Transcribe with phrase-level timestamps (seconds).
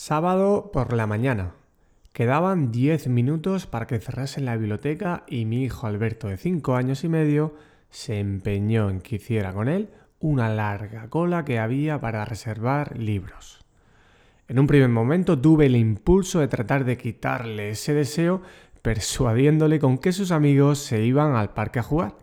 [0.00, 1.54] Sábado por la mañana.
[2.12, 7.02] Quedaban 10 minutos para que cerrasen la biblioteca y mi hijo Alberto de 5 años
[7.02, 7.56] y medio
[7.90, 9.88] se empeñó en que hiciera con él
[10.20, 13.66] una larga cola que había para reservar libros.
[14.46, 18.40] En un primer momento tuve el impulso de tratar de quitarle ese deseo
[18.82, 22.14] persuadiéndole con que sus amigos se iban al parque a jugar.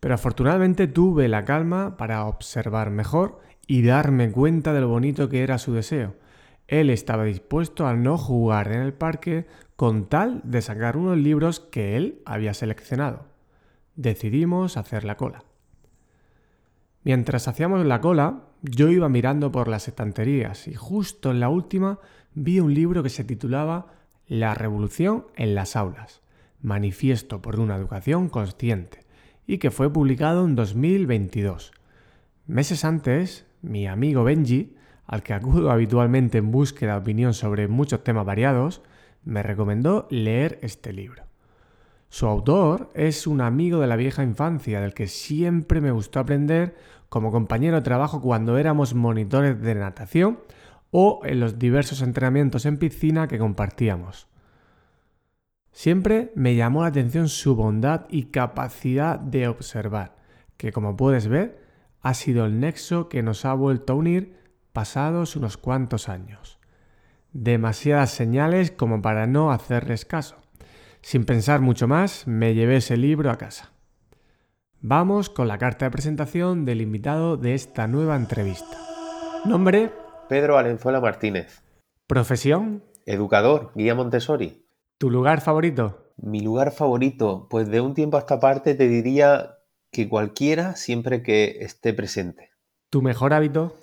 [0.00, 3.38] Pero afortunadamente tuve la calma para observar mejor
[3.68, 6.14] y darme cuenta de lo bonito que era su deseo
[6.68, 11.60] él estaba dispuesto a no jugar en el parque con tal de sacar unos libros
[11.60, 13.26] que él había seleccionado.
[13.96, 15.44] Decidimos hacer la cola.
[17.04, 22.00] Mientras hacíamos la cola, yo iba mirando por las estanterías y justo en la última
[22.34, 23.86] vi un libro que se titulaba
[24.26, 26.20] La revolución en las aulas,
[26.60, 29.00] manifiesto por una educación consciente,
[29.46, 31.72] y que fue publicado en 2022.
[32.46, 34.76] Meses antes, mi amigo Benji
[35.08, 38.82] al que acudo habitualmente en búsqueda de opinión sobre muchos temas variados,
[39.24, 41.24] me recomendó leer este libro.
[42.10, 46.76] Su autor es un amigo de la vieja infancia del que siempre me gustó aprender
[47.08, 50.40] como compañero de trabajo cuando éramos monitores de natación
[50.90, 54.28] o en los diversos entrenamientos en piscina que compartíamos.
[55.72, 60.16] Siempre me llamó la atención su bondad y capacidad de observar,
[60.58, 61.62] que como puedes ver
[62.02, 64.37] ha sido el nexo que nos ha vuelto a unir
[64.78, 66.60] pasados unos cuantos años.
[67.32, 70.36] Demasiadas señales como para no hacerles caso.
[71.00, 73.72] Sin pensar mucho más, me llevé ese libro a casa.
[74.80, 78.78] Vamos con la carta de presentación del invitado de esta nueva entrevista.
[79.44, 79.90] Nombre.
[80.28, 81.60] Pedro Valenzuela Martínez.
[82.06, 82.84] Profesión.
[83.04, 84.64] Educador, guía Montessori.
[84.96, 86.12] ¿Tu lugar favorito?
[86.18, 89.56] Mi lugar favorito, pues de un tiempo a esta parte te diría
[89.90, 92.52] que cualquiera siempre que esté presente.
[92.90, 93.74] ¿Tu mejor hábito?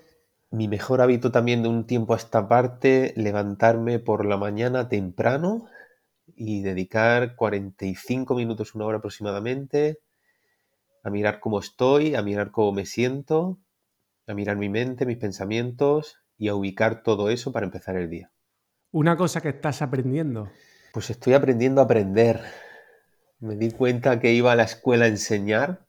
[0.55, 5.65] Mi mejor hábito también de un tiempo a esta parte, levantarme por la mañana temprano
[6.33, 9.99] y dedicar 45 minutos, una hora aproximadamente,
[11.03, 13.59] a mirar cómo estoy, a mirar cómo me siento,
[14.27, 18.31] a mirar mi mente, mis pensamientos y a ubicar todo eso para empezar el día.
[18.91, 20.49] Una cosa que estás aprendiendo.
[20.93, 22.39] Pues estoy aprendiendo a aprender.
[23.39, 25.85] Me di cuenta que iba a la escuela a enseñar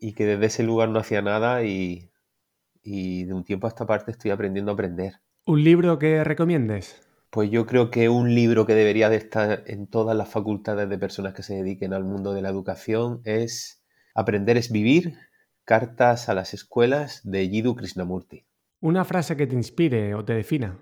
[0.00, 2.09] y que desde ese lugar no hacía nada y
[2.82, 5.14] y de un tiempo a esta parte estoy aprendiendo a aprender.
[5.46, 7.00] ¿Un libro que recomiendes?
[7.30, 10.98] Pues yo creo que un libro que debería de estar en todas las facultades de
[10.98, 13.80] personas que se dediquen al mundo de la educación es
[14.14, 15.14] Aprender es vivir,
[15.64, 18.44] cartas a las escuelas de Jiddu Krishnamurti.
[18.80, 20.78] ¿Una frase que te inspire o te defina?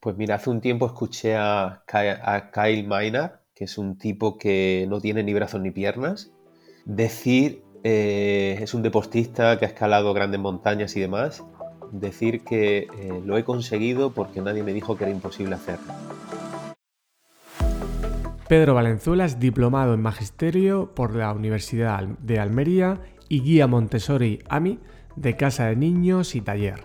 [0.00, 5.00] Pues mira, hace un tiempo escuché a Kyle Maynard, que es un tipo que no
[5.00, 6.32] tiene ni brazos ni piernas,
[6.84, 11.42] decir eh, es un deportista que ha escalado grandes montañas y demás.
[11.92, 15.92] Decir que eh, lo he conseguido porque nadie me dijo que era imposible hacerlo.
[18.48, 24.80] Pedro Valenzuela es diplomado en Magisterio por la Universidad de Almería y guía Montessori AMI
[25.16, 26.84] de Casa de Niños y Taller.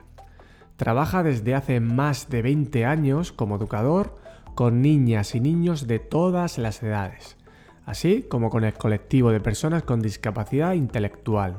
[0.78, 4.18] Trabaja desde hace más de 20 años como educador
[4.54, 7.38] con niñas y niños de todas las edades
[7.86, 11.58] así como con el colectivo de personas con discapacidad intelectual.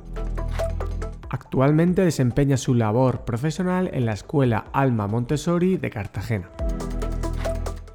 [1.28, 6.50] Actualmente desempeña su labor profesional en la Escuela Alma Montessori de Cartagena.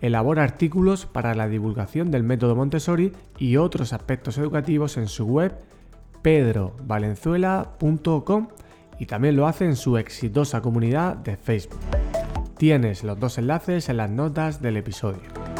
[0.01, 5.53] Elabora artículos para la divulgación del método Montessori y otros aspectos educativos en su web
[6.21, 8.47] pedrovalenzuela.com
[8.99, 11.81] y también lo hace en su exitosa comunidad de Facebook.
[12.57, 15.50] Tienes los dos enlaces en las notas del episodio.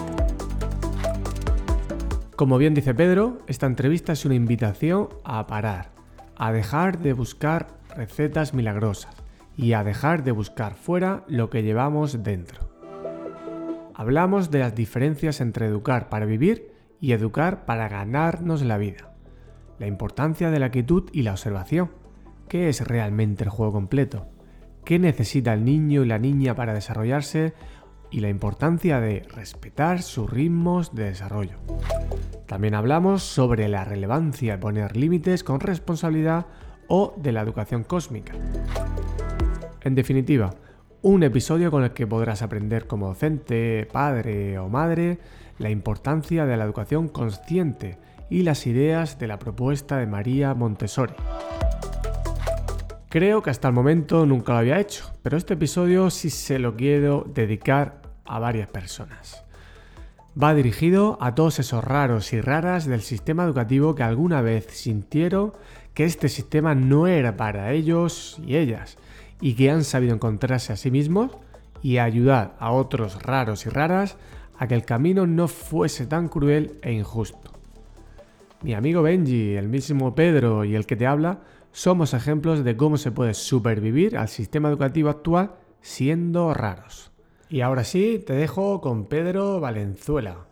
[2.41, 5.91] Como bien dice Pedro, esta entrevista es una invitación a parar,
[6.35, 9.15] a dejar de buscar recetas milagrosas
[9.55, 12.61] y a dejar de buscar fuera lo que llevamos dentro.
[13.93, 19.13] Hablamos de las diferencias entre educar para vivir y educar para ganarnos la vida.
[19.77, 21.91] La importancia de la quietud y la observación.
[22.47, 24.25] ¿Qué es realmente el juego completo?
[24.83, 27.53] ¿Qué necesita el niño y la niña para desarrollarse?
[28.11, 31.57] Y la importancia de respetar sus ritmos de desarrollo.
[32.45, 36.45] También hablamos sobre la relevancia de poner límites con responsabilidad
[36.87, 38.33] o de la educación cósmica.
[39.81, 40.53] En definitiva,
[41.01, 45.17] un episodio con el que podrás aprender como docente, padre o madre
[45.57, 47.97] la importancia de la educación consciente
[48.29, 51.13] y las ideas de la propuesta de María Montessori.
[53.09, 56.75] Creo que hasta el momento nunca lo había hecho, pero este episodio sí se lo
[56.75, 59.43] quiero dedicar a varias personas.
[60.41, 65.53] Va dirigido a todos esos raros y raras del sistema educativo que alguna vez sintieron
[65.93, 68.97] que este sistema no era para ellos y ellas,
[69.41, 71.31] y que han sabido encontrarse a sí mismos
[71.81, 74.15] y ayudar a otros raros y raras
[74.57, 77.51] a que el camino no fuese tan cruel e injusto.
[78.61, 81.39] Mi amigo Benji, el mismo Pedro y el que te habla
[81.71, 87.10] somos ejemplos de cómo se puede supervivir al sistema educativo actual siendo raros.
[87.51, 90.47] Y ahora sí, te dejo con Pedro Valenzuela.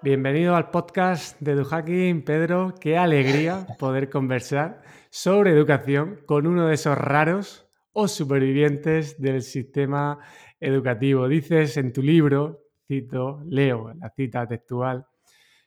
[0.00, 2.74] Bienvenido al podcast de EduHacking, Pedro.
[2.80, 10.18] Qué alegría poder conversar sobre educación con uno de esos raros o supervivientes del sistema
[10.58, 11.28] educativo.
[11.28, 15.06] Dices en tu libro, cito, leo la cita textual,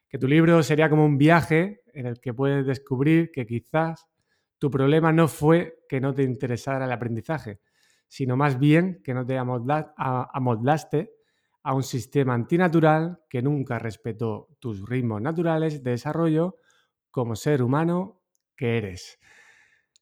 [0.09, 4.07] que tu libro sería como un viaje en el que puedes descubrir que quizás
[4.57, 7.59] tu problema no fue que no te interesara el aprendizaje,
[8.11, 11.13] sino más bien que no te amoldaste
[11.63, 16.57] a un sistema antinatural que nunca respetó tus ritmos naturales de desarrollo
[17.09, 18.21] como ser humano
[18.57, 19.17] que eres.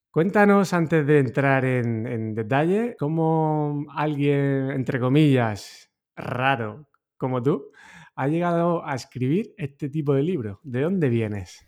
[0.09, 7.71] Cuéntanos antes de entrar en, en detalle cómo alguien, entre comillas, raro como tú,
[8.15, 10.61] ha llegado a escribir este tipo de libro?
[10.63, 11.63] ¿De dónde vienes?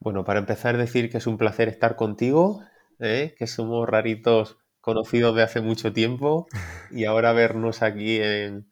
[0.00, 2.62] Bueno, para empezar, decir que es un placer estar contigo,
[2.98, 3.36] ¿eh?
[3.38, 6.46] que somos raritos conocidos de hace mucho tiempo
[6.90, 8.68] y ahora vernos aquí en,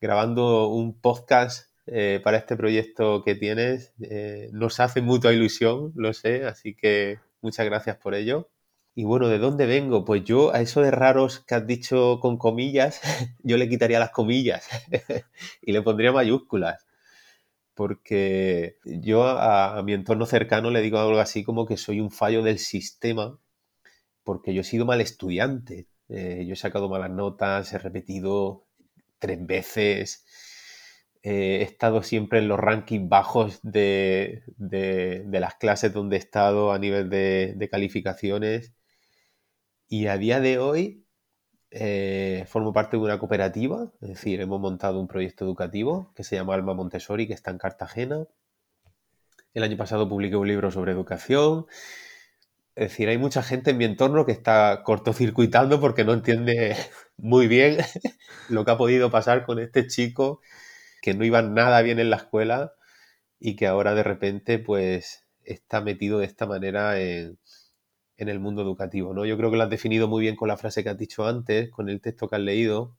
[0.00, 6.12] grabando un podcast eh, para este proyecto que tienes eh, nos hace mucha ilusión, lo
[6.12, 8.50] sé, así que muchas gracias por ello.
[8.96, 10.04] Y bueno, ¿de dónde vengo?
[10.04, 13.00] Pues yo a eso de raros que has dicho con comillas,
[13.44, 14.68] yo le quitaría las comillas
[15.62, 16.84] y le pondría mayúsculas.
[17.74, 22.42] Porque yo a, mi entorno cercano le digo algo así como que soy un fallo
[22.42, 23.38] del sistema,
[24.24, 25.88] porque yo he sido mal estudiante.
[26.08, 28.66] Eh, yo he sacado malas notas, he repetido
[29.18, 30.26] tres veces,
[31.22, 37.08] he estado siempre en los rankings bajos de, las clases donde he estado a nivel
[37.08, 38.74] de calificaciones
[39.88, 41.02] y a día de hoy
[41.74, 46.36] eh, formo parte de una cooperativa, es decir, hemos montado un proyecto educativo que se
[46.36, 48.26] llama Alma Montessori, que está en Cartagena.
[49.54, 51.66] El año pasado publiqué un libro sobre educación.
[52.74, 56.76] Es decir, hay mucha gente en mi entorno que está cortocircuitando porque no entiende
[57.18, 57.78] muy bien
[58.48, 60.40] lo que ha podido pasar con este chico
[61.02, 62.72] que no iba nada bien en la escuela
[63.38, 67.38] y que ahora de repente pues está metido de esta manera en,
[68.16, 69.12] en el mundo educativo.
[69.12, 69.26] ¿no?
[69.26, 71.70] Yo creo que lo has definido muy bien con la frase que has dicho antes,
[71.70, 72.96] con el texto que has leído,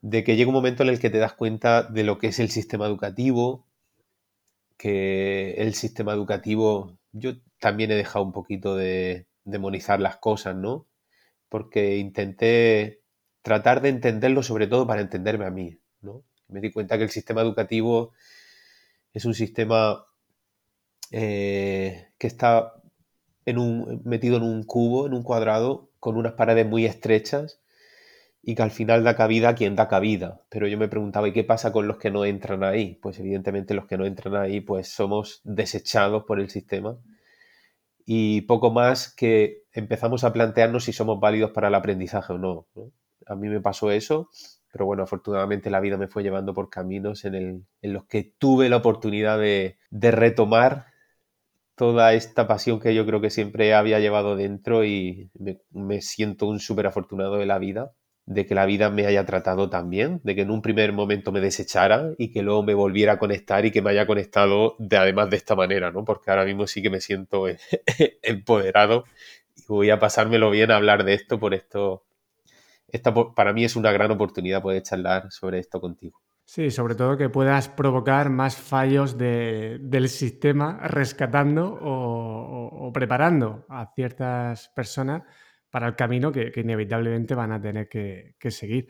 [0.00, 2.38] de que llega un momento en el que te das cuenta de lo que es
[2.38, 3.66] el sistema educativo,
[4.78, 10.88] que el sistema educativo, yo también he dejado un poquito de demonizar las cosas, ¿no?
[11.48, 13.02] Porque intenté
[13.42, 16.24] tratar de entenderlo sobre todo para entenderme a mí, ¿no?
[16.48, 18.12] Me di cuenta que el sistema educativo
[19.14, 20.04] es un sistema
[21.12, 22.74] eh, que está
[23.46, 27.60] un, metido en un cubo, en un cuadrado, con unas paredes muy estrechas
[28.42, 30.42] y que al final da cabida a quien da cabida.
[30.48, 32.98] Pero yo me preguntaba, ¿y qué pasa con los que no entran ahí?
[33.02, 36.96] Pues evidentemente los que no entran ahí, pues somos desechados por el sistema.
[38.12, 42.66] Y poco más que empezamos a plantearnos si somos válidos para el aprendizaje o no.
[43.24, 44.30] A mí me pasó eso,
[44.72, 48.24] pero bueno, afortunadamente la vida me fue llevando por caminos en, el, en los que
[48.36, 50.86] tuve la oportunidad de, de retomar
[51.76, 55.30] toda esta pasión que yo creo que siempre había llevado dentro y
[55.70, 57.92] me, siento un súper afortunado de la vida,
[58.30, 61.32] de que la vida me haya tratado tan bien, de que en un primer momento
[61.32, 64.96] me desechara y que luego me volviera a conectar y que me haya conectado de,
[64.96, 66.04] además de esta manera, ¿no?
[66.04, 67.46] Porque ahora mismo sí que me siento
[68.22, 69.02] empoderado
[69.56, 72.04] y voy a pasármelo bien a hablar de esto por esto.
[72.86, 76.20] Esta, para mí es una gran oportunidad poder charlar sobre esto contigo.
[76.44, 84.68] Sí, sobre todo que puedas provocar más fallos del sistema rescatando o, preparando a ciertas
[84.68, 85.22] personas
[85.70, 88.88] para el camino que, inevitablemente van a tener que, seguir.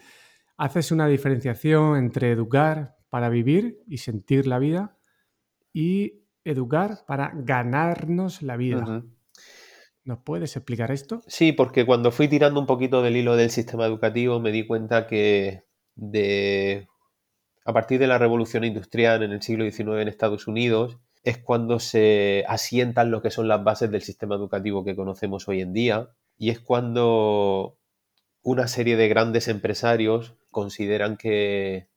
[0.56, 4.96] Haces una diferenciación entre educar para vivir y sentir la vida
[5.72, 9.04] y educar para ganarnos la vida.
[10.04, 11.22] ¿Nos puedes explicar esto?
[11.26, 15.06] Sí, porque cuando fui tirando un poquito del hilo del sistema educativo me di cuenta
[15.06, 16.88] que de
[17.64, 21.78] a partir de la revolución industrial en el siglo XIX en Estados Unidos, es cuando
[21.78, 26.08] se asientan lo que son las bases del sistema educativo que conocemos hoy en día
[26.40, 27.78] y es cuando
[28.42, 31.90] una serie de grandes empresarios consideran que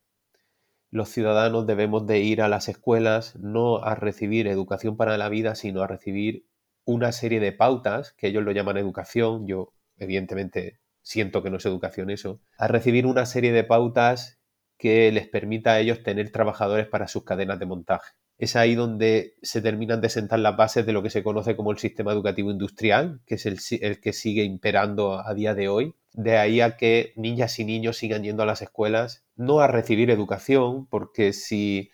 [0.91, 5.55] los ciudadanos debemos de ir a las escuelas no a recibir educación para la vida,
[5.55, 6.45] sino a recibir
[6.83, 11.65] una serie de pautas, que ellos lo llaman educación, yo evidentemente siento que no es
[11.65, 14.41] educación eso, a recibir una serie de pautas
[14.77, 18.11] que les permita a ellos tener trabajadores para sus cadenas de montaje.
[18.37, 21.71] Es ahí donde se terminan de sentar las bases de lo que se conoce como
[21.71, 25.95] el sistema educativo industrial, que es el, que sigue imperando a día de hoy.
[26.13, 30.09] De ahí a que niñas y niños sigan yendo a las escuelas, no a recibir
[30.09, 31.91] educación, porque si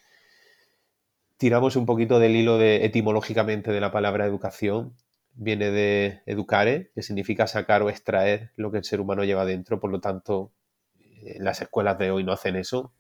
[1.38, 4.96] tiramos un poquito del hilo etimológicamente de la palabra educación,
[5.36, 9.80] viene de educare, que significa sacar o extraer lo que el ser humano lleva dentro,
[9.80, 10.52] por lo tanto,
[11.00, 12.94] eh, las escuelas de hoy no hacen eso,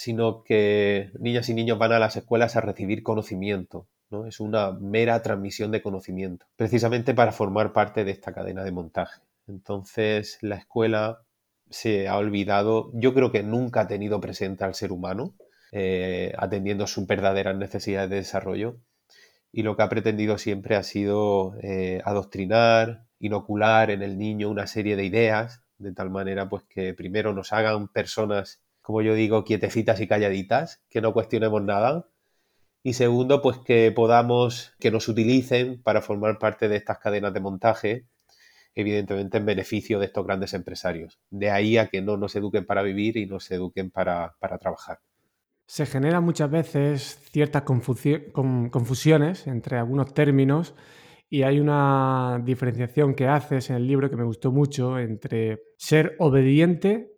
[0.00, 4.24] sino que niñas y niños van a las escuelas a recibir conocimiento, ¿no?
[4.24, 9.20] Es una mera transmisión de conocimiento, precisamente para formar parte de esta cadena de montaje.
[9.46, 11.20] Entonces, la escuela
[11.68, 15.34] se ha olvidado, yo creo que nunca ha tenido presente al ser humano,
[15.70, 18.78] eh, atendiendo sus verdaderas necesidades de desarrollo.
[19.52, 24.66] Y lo que ha pretendido siempre ha sido eh, adoctrinar, inocular en el niño una
[24.66, 29.44] serie de ideas, de tal manera pues que primero nos hagan personas, como yo digo,
[29.44, 32.08] quietecitas y calladitas, que no cuestionemos nada.
[32.82, 37.38] Y segundo, pues que podamos, que nos utilicen para formar parte de estas cadenas de
[37.38, 38.06] montaje,
[38.74, 41.20] evidentemente en beneficio de estos grandes empresarios.
[41.30, 44.98] De ahí a que no nos eduquen para vivir y nos eduquen para trabajar.
[45.66, 50.74] Se generan muchas veces ciertas confusiones entre algunos términos
[51.28, 56.16] y hay una diferenciación que haces en el libro que me gustó mucho entre ser
[56.18, 57.09] obediente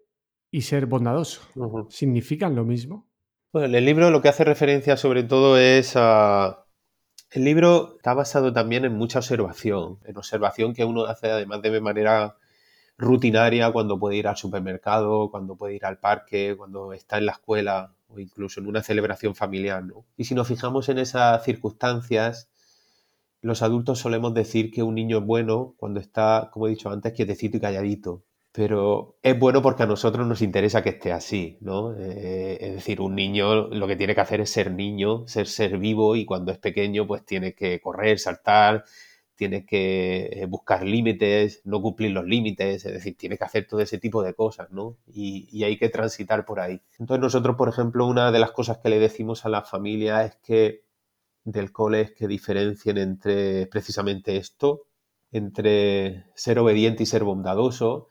[0.52, 1.40] y ser bondadoso.
[1.88, 3.08] ¿Significan lo mismo?
[3.52, 6.66] Bueno, en el libro lo que hace referencia sobre todo es a...
[7.30, 11.80] El libro está basado también en mucha observación, en observación que uno hace además de
[11.80, 12.36] manera
[12.98, 17.32] rutinaria cuando puede ir al supermercado, cuando puede ir al parque, cuando está en la
[17.32, 19.82] escuela o incluso en una celebración familiar.
[19.82, 20.04] ¿no?
[20.18, 22.50] Y si nos fijamos en esas circunstancias,
[23.40, 27.14] los adultos solemos decir que un niño es bueno cuando está, como he dicho antes,
[27.14, 28.22] quietecito y calladito.
[28.52, 31.96] Pero es bueno porque a nosotros nos interesa que esté así, ¿no?
[31.98, 35.78] Eh, es decir, un niño lo que tiene que hacer es ser niño, ser ser
[35.78, 38.84] vivo y cuando es pequeño pues tiene que correr, saltar,
[39.42, 43.80] tiene que eh, buscar límites, no cumplir los límites, es decir, tiene que hacer todo
[43.80, 44.98] ese tipo de cosas, ¿no?
[45.06, 46.80] Y, hay que transitar por ahí.
[46.98, 50.36] Entonces nosotros, por ejemplo, una de las cosas que le decimos a la familia es
[50.36, 50.84] que
[51.44, 54.86] del cole es que diferencien entre precisamente esto,
[55.32, 58.08] entre ser obediente y ser bondadoso,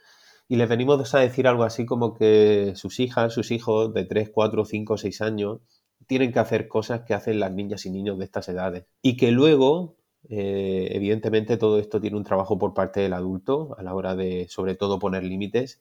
[0.51, 4.31] y les venimos a decir algo así como que sus hijas, sus hijos de 3,
[4.33, 5.61] 4, 5, 6 años,
[6.07, 8.83] tienen que hacer cosas que hacen las niñas y niños de estas edades.
[9.01, 9.95] Y que luego
[10.27, 14.45] eh, evidentemente todo esto tiene un trabajo por parte del adulto a la hora de,
[14.49, 15.79] sobre todo, poner límites,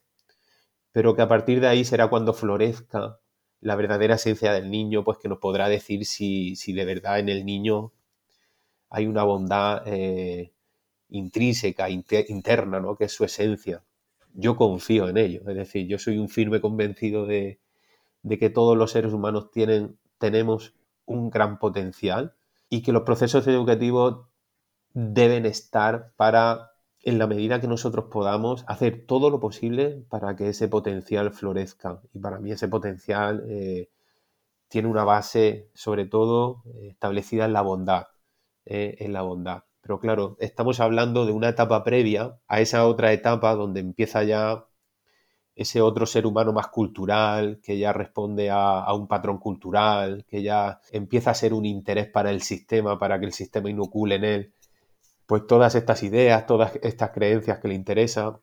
[0.93, 3.19] pero que a partir de ahí será cuando florezca
[3.59, 7.45] la verdadera esencia del niño, pues que nos podrá decir si, de verdad en el
[7.45, 7.91] niño
[8.89, 10.53] hay una bondad eh,
[11.09, 12.95] intrínseca, interna, ¿no?
[12.95, 13.83] que es su esencia.
[14.33, 17.59] Yo confío en ello, es decir, yo soy un firme convencido de,
[18.39, 20.73] que todos los seres humanos tienen, tenemos
[21.05, 22.35] un gran potencial
[22.69, 24.27] y que los procesos educativos
[24.93, 26.71] deben estar para,
[27.01, 32.01] en la medida que nosotros podamos, hacer todo lo posible para que ese potencial florezca.
[32.13, 33.89] Y para mí ese potencial eh,
[34.69, 38.07] tiene una base, sobre todo, establecida en la bondad.
[38.65, 39.63] Eh, en la bondad.
[39.81, 44.65] Pero claro, estamos hablando de una etapa previa a esa otra etapa donde empieza ya
[45.55, 50.79] ese otro ser humano más cultural, que ya responde a, un patrón cultural, que ya
[50.91, 54.53] empieza a ser un interés para el sistema, para que el sistema inocule en él
[55.31, 58.41] pues todas estas ideas, todas estas creencias que le interesan.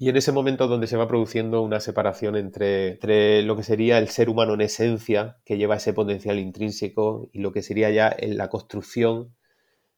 [0.00, 4.08] Y en ese momento donde se va produciendo una separación entre, lo que sería el
[4.08, 8.36] ser humano en esencia, que lleva ese potencial intrínseco, y lo que sería ya en
[8.36, 9.36] la construcción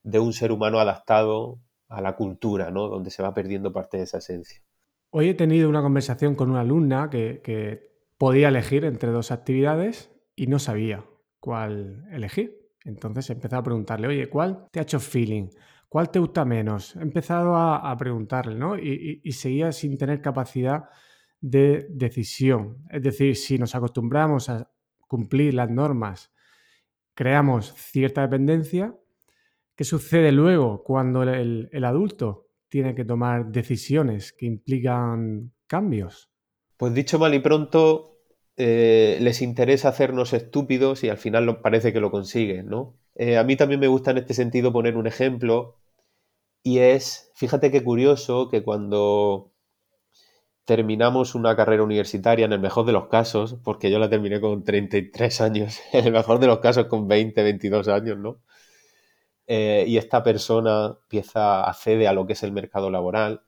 [0.04, 2.88] de un ser humano adaptado a la cultura, ¿no?
[2.88, 4.62] Donde se va perdiendo parte de esa esencia.
[5.10, 10.46] Hoy he tenido una conversación con una alumna que, podía elegir entre dos actividades y
[10.46, 11.04] no sabía
[11.40, 12.70] cuál elegir.
[12.84, 15.48] Entonces he empezado a preguntarle, oye, ¿cuál te ha hecho feeling?
[15.88, 16.94] ¿Cuál te gusta menos?
[16.96, 18.78] He empezado a, preguntarle, ¿no?
[18.78, 20.88] Y, seguía sin tener capacidad
[21.40, 22.84] de decisión.
[22.88, 24.70] Es decir, si nos acostumbramos a
[25.08, 26.32] cumplir las normas,
[27.14, 28.94] creamos cierta dependencia,
[29.76, 36.30] ¿qué sucede luego cuando el, adulto tiene que tomar decisiones que implican cambios?
[36.76, 38.18] Pues dicho mal y pronto,
[38.56, 42.96] eh, les interesa hacernos estúpidos y al final parece que lo consiguen, ¿no?
[43.14, 45.76] Eh, a mí también me gusta en este sentido poner un ejemplo
[46.62, 49.52] y es, fíjate qué curioso que cuando
[50.64, 54.64] terminamos una carrera universitaria, en el mejor de los casos, porque yo la terminé con
[54.64, 58.40] 33 años, en el mejor de los casos con 20, 22 años, ¿no?
[59.46, 63.42] Eh, y esta persona empieza, accede a lo que es el mercado laboral.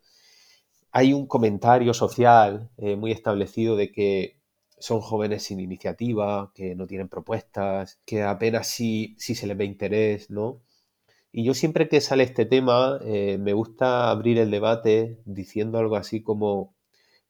[0.92, 4.40] Hay un comentario social eh, muy establecido de que
[4.78, 10.30] son jóvenes sin iniciativa, que no tienen propuestas, que apenas si, se les ve interés,
[10.30, 10.62] ¿no?
[11.32, 15.96] Y yo siempre que sale este tema eh, me gusta abrir el debate diciendo algo
[15.96, 16.74] así como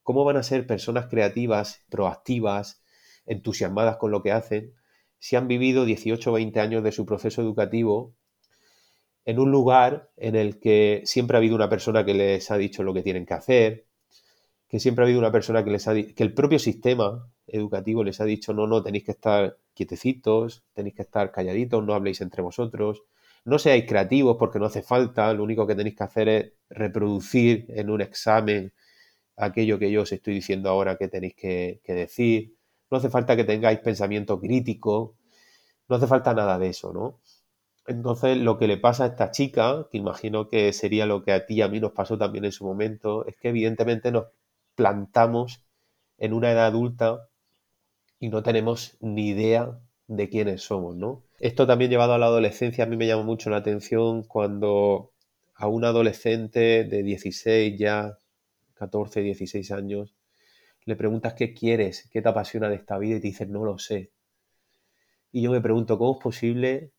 [0.02, 2.82] cómo van a ser personas creativas, proactivas,
[3.26, 4.74] entusiasmadas con lo que hacen,
[5.18, 8.14] si han vivido 18 o 20 años de su proceso educativo
[9.26, 12.84] en un lugar en el que siempre ha habido una persona que les ha dicho
[12.84, 13.86] lo que tienen que hacer,
[14.68, 18.20] que siempre ha habido una persona que les ha que el propio sistema educativo les
[18.20, 22.40] ha dicho no, no, tenéis que estar quietecitos, tenéis que estar calladitos, no habléis entre
[22.42, 23.02] vosotros,
[23.44, 27.66] no seáis creativos porque no hace falta, lo único que tenéis que hacer es reproducir
[27.68, 28.72] en un examen
[29.36, 32.54] aquello que yo os estoy diciendo ahora que tenéis que, que decir,
[32.90, 35.16] no hace falta que tengáis pensamiento crítico,
[35.88, 37.20] no hace falta nada de eso, ¿no?
[37.88, 41.46] Entonces, lo que le pasa a esta chica, que imagino que sería lo que a
[41.46, 44.26] ti y a mí nos pasó también en su momento, es que evidentemente nos
[44.74, 45.62] plantamos
[46.18, 47.28] en una edad adulta
[48.18, 49.78] y no tenemos ni idea
[50.08, 51.22] de quiénes somos, ¿no?
[51.38, 55.12] Esto también llevado a la adolescencia, a mí me llama mucho la atención cuando
[55.54, 58.18] a un adolescente de 16 ya,
[58.74, 60.14] 14, 16 años,
[60.84, 63.78] le preguntas qué quieres, qué te apasiona de esta vida y te dicen no lo
[63.78, 64.12] sé.
[65.32, 66.92] Y yo me pregunto, ¿cómo es posible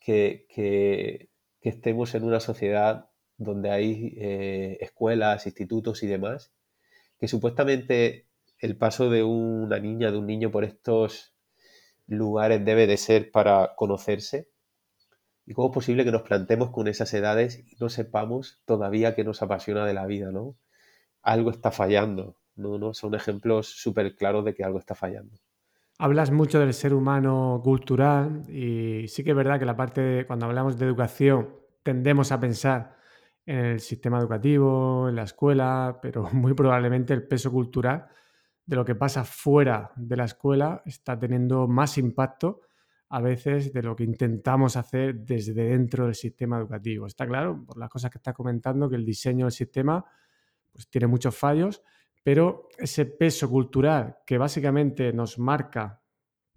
[0.00, 1.28] que,
[1.60, 6.52] estemos en una sociedad donde hay eh, escuelas, institutos y demás,
[7.18, 8.26] que supuestamente
[8.58, 11.34] el paso de una niña, de un niño por estos
[12.06, 14.48] lugares debe de ser para conocerse.
[15.46, 19.24] ¿Y cómo es posible que nos plantemos con esas edades y no sepamos todavía qué
[19.24, 20.56] nos apasiona de la vida, ¿no?
[21.22, 22.78] Algo está fallando, ¿no?
[22.78, 22.94] ¿no?
[22.94, 25.38] Son ejemplos súper claros de que algo está fallando.
[26.00, 30.46] Hablas mucho del ser humano cultural y sí que es verdad que la parte, cuando
[30.46, 32.96] hablamos de educación, tendemos a pensar
[33.44, 38.06] en el sistema educativo, en la escuela, pero muy probablemente el peso cultural
[38.64, 42.60] de lo que pasa fuera de la escuela está teniendo más impacto
[43.08, 47.06] a veces de lo que intentamos hacer desde dentro del sistema educativo.
[47.06, 50.04] Está claro, por las cosas que estás comentando, que el diseño del sistema
[50.70, 51.82] pues, tiene muchos fallos
[52.28, 56.02] pero ese peso cultural que básicamente nos marca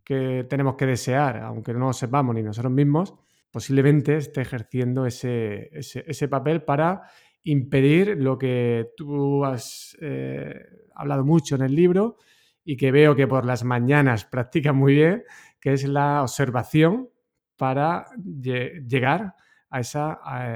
[0.03, 3.15] que tenemos que desear, aunque no lo sepamos ni nosotros mismos,
[3.49, 7.03] posiblemente esté ejerciendo ese, papel para
[7.45, 10.53] impedir lo que tú has eh,
[10.93, 12.17] hablado mucho en el libro
[12.65, 15.23] y que veo que por las mañanas practicas muy bien,
[15.62, 17.07] que es la observación
[17.55, 19.36] para llegar
[19.79, 20.13] esa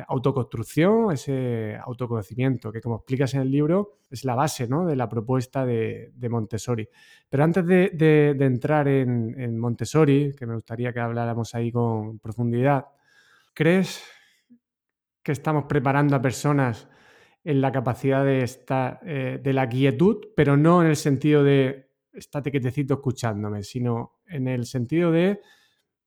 [0.08, 5.66] autoconstrucción, ese autoconocimiento, que como explicas en el libro es la base de la propuesta
[5.66, 6.88] de, Montessori.
[7.30, 12.86] Pero antes de, entrar en, Montessori, que me gustaría que habláramos ahí con profundidad,
[13.54, 14.04] ¿crees
[15.24, 16.88] que estamos preparando a personas
[17.44, 21.92] en la capacidad de estar, eh, de la quietud, pero no en el sentido de
[22.12, 25.42] estate quietecito escuchándome, sino en el sentido de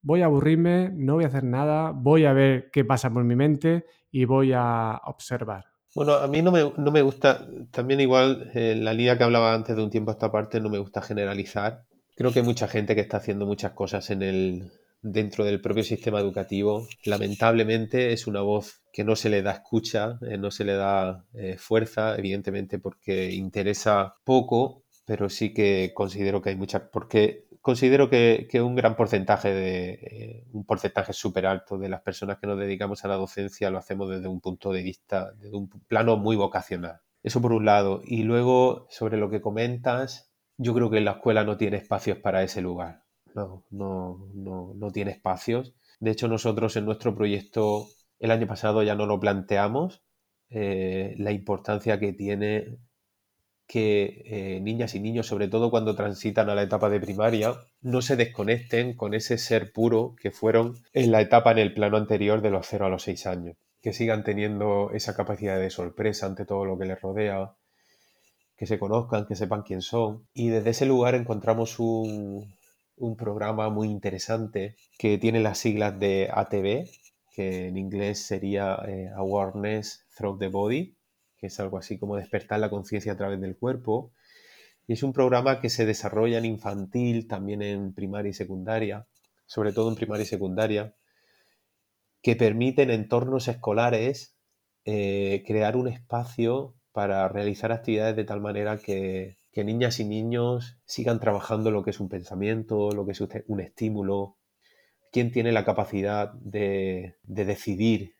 [0.02, 3.36] voy a aburrirme, no voy a hacer nada, voy a ver qué pasa por mi
[3.36, 5.66] mente y voy a observar.
[5.94, 9.82] Bueno, a mí no me, gusta, también igual en la línea que hablaba antes de
[9.82, 11.84] un tiempo a esta parte, no me gusta generalizar.
[12.14, 14.70] Creo que hay mucha gente que está haciendo muchas cosas en el,
[15.02, 16.86] dentro del propio sistema educativo.
[17.04, 21.24] Lamentablemente es una voz que no se le da escucha, eh, no se le da
[21.34, 28.08] eh, fuerza, evidentemente porque interesa poco, pero sí que considero que hay muchas, porque considero
[28.08, 32.58] que, un gran porcentaje de eh, un porcentaje súper alto de las personas que nos
[32.58, 36.36] dedicamos a la docencia lo hacemos desde un punto de vista, desde un plano muy
[36.36, 37.00] vocacional.
[37.22, 38.00] Eso por un lado.
[38.04, 42.42] Y luego, sobre lo que comentas, yo creo que la escuela no tiene espacios para
[42.42, 43.04] ese lugar.
[43.34, 45.74] No, no, no, no tiene espacios.
[46.00, 47.86] De hecho, nosotros en nuestro proyecto
[48.18, 50.02] el año pasado ya no lo planteamos,
[50.50, 52.78] eh, la importancia que tiene
[53.68, 58.00] que eh, niñas y niños, sobre todo cuando transitan a la etapa de primaria, no
[58.00, 62.40] se desconecten con ese ser puro que fueron en la etapa en el plano anterior
[62.40, 66.46] de los 0 a los 6 años, que sigan teniendo esa capacidad de sorpresa ante
[66.46, 67.52] todo lo que les rodea,
[68.56, 70.26] que se conozcan, que sepan quién son.
[70.32, 72.56] Y desde ese lugar encontramos un,
[73.18, 76.88] programa muy interesante que tiene las siglas de ATB,
[77.34, 80.97] que en inglés sería eh, Awareness Through the Body,
[81.38, 84.12] que es algo así como despertar la conciencia a través del cuerpo.
[84.86, 89.06] Y es un programa que se desarrolla en infantil, también en primaria y secundaria,
[89.46, 90.94] sobre todo en primaria y secundaria,
[92.22, 94.36] que permite en entornos escolares
[94.84, 101.18] eh, crear un espacio para realizar actividades de tal manera que, niñas y niños sigan
[101.18, 104.36] trabajando lo que es un pensamiento, lo que es un estímulo,
[105.10, 108.17] quién tiene la capacidad de, de decidir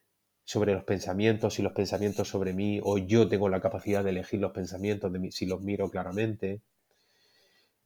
[0.53, 4.41] sobre los pensamientos y los pensamientos sobre mí, o yo tengo la capacidad de elegir
[4.41, 6.63] los pensamientos de mí si los miro claramente.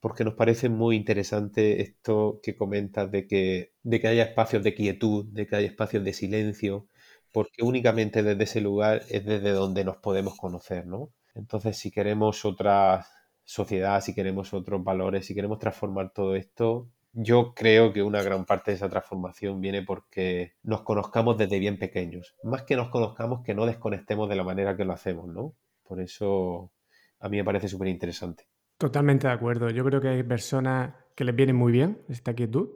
[0.01, 4.75] porque nos parece muy interesante esto que comentas de que, de que haya espacios de
[4.75, 6.88] quietud, de que haya espacios de silencio,
[7.33, 11.11] porque únicamente desde ese lugar es desde donde nos podemos conocer, ¿no?
[11.35, 13.07] Entonces, si queremos otra
[13.44, 18.44] sociedad, si queremos otros valores, si queremos transformar todo esto, yo creo que una gran
[18.44, 22.35] parte de esa transformación viene porque nos conozcamos desde bien pequeños.
[22.42, 25.55] Más que nos conozcamos, que no desconectemos de la manera que lo hacemos, ¿no?
[25.83, 26.72] Por eso
[27.20, 28.46] a mí me parece súper interesante.
[28.79, 29.70] Totalmente de acuerdo.
[29.70, 32.70] Yo creo que hay personas que les viene muy bien esta quietud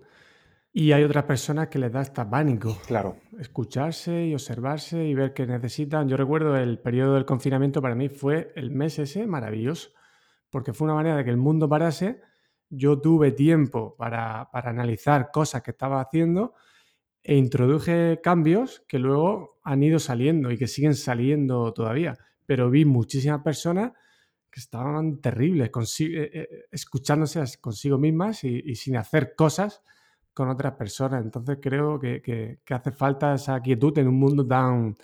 [0.73, 2.77] y hay otras personas que les da hasta pánico.
[2.87, 3.17] Claro.
[3.39, 6.07] Escucharse y observarse y ver qué necesitan.
[6.07, 9.91] Yo recuerdo el periodo del confinamiento para mí fue el mes ese maravilloso,
[10.51, 12.21] porque fue una manera de que el mundo parase.
[12.69, 16.55] Yo tuve tiempo para, para analizar cosas que estaba haciendo
[17.23, 22.17] e introduje cambios que luego han ido saliendo y que siguen saliendo todavía.
[22.47, 23.93] Pero vi muchísimas personas
[24.57, 29.83] estaban terribles, eh, eh, escuchándose consigo mismas y, sin hacer cosas
[30.33, 31.23] con otras personas.
[31.23, 34.97] Entonces creo que, hace falta esa quietud en un mundo tan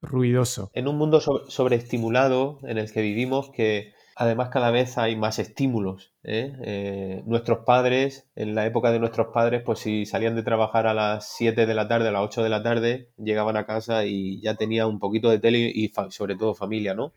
[0.00, 0.70] ruidoso.
[0.74, 6.12] En un mundo sobreestimulado en el que vivimos, que además cada vez hay más estímulos.
[6.24, 7.22] ¿eh?
[7.26, 11.28] nuestros padres, en la época de nuestros padres, pues si salían de trabajar a las
[11.36, 14.56] 7 de la tarde, a las 8 de la tarde, llegaban a casa y ya
[14.56, 17.12] tenía un poquito de tele y sobre todo familia, ¿no?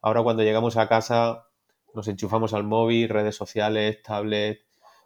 [0.00, 1.44] Ahora cuando llegamos a casa
[1.94, 4.60] nos enchufamos al móvil, redes sociales, tablet,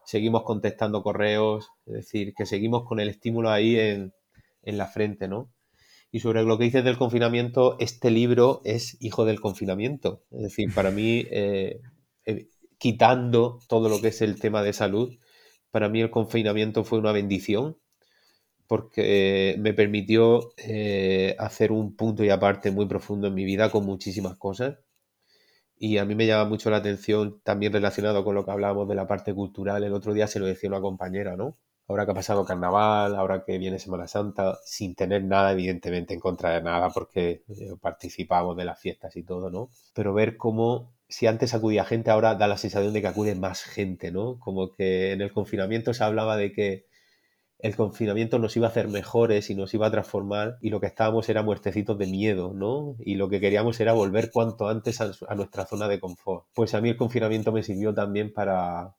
[0.05, 4.13] seguimos contestando correos, es decir, que seguimos con el estímulo ahí en,
[4.63, 5.51] la frente, ¿no?
[6.11, 10.25] Y sobre lo que dices del confinamiento, este libro es hijo del confinamiento.
[10.31, 11.81] Es decir, para mí, eh,
[12.25, 15.19] eh, quitando todo lo que es el tema de salud,
[15.71, 17.77] para mí el confinamiento fue una bendición
[18.67, 23.85] porque me permitió eh, hacer un punto y aparte muy profundo en mi vida con
[23.87, 24.79] muchísimas cosas
[25.79, 28.95] y a mí me llama mucho la atención también relacionado con lo que hablábamos de
[28.95, 29.85] la parte cultural.
[29.85, 31.57] El otro día se lo decía una compañera, ¿no?
[31.89, 36.21] Ahora que ha pasado carnaval, ahora que viene Semana Santa, sin tener nada, evidentemente, en
[36.21, 39.71] contra de nada, porque eh, participamos de las fiestas y todo, ¿no?
[39.95, 43.63] Pero ver cómo, si antes acudía gente, ahora da la sensación de que acude más
[43.63, 44.39] gente, ¿no?
[44.39, 46.89] Como que en el confinamiento se hablaba de que
[47.59, 50.87] el confinamiento nos iba a hacer mejores y nos iba a transformar y lo que
[50.87, 52.97] estábamos era muertecitos de miedo, ¿no?
[53.01, 56.47] Y lo que queríamos era volver cuanto antes a, nuestra zona de confort.
[56.55, 58.95] Pues a mí el confinamiento me sirvió también para,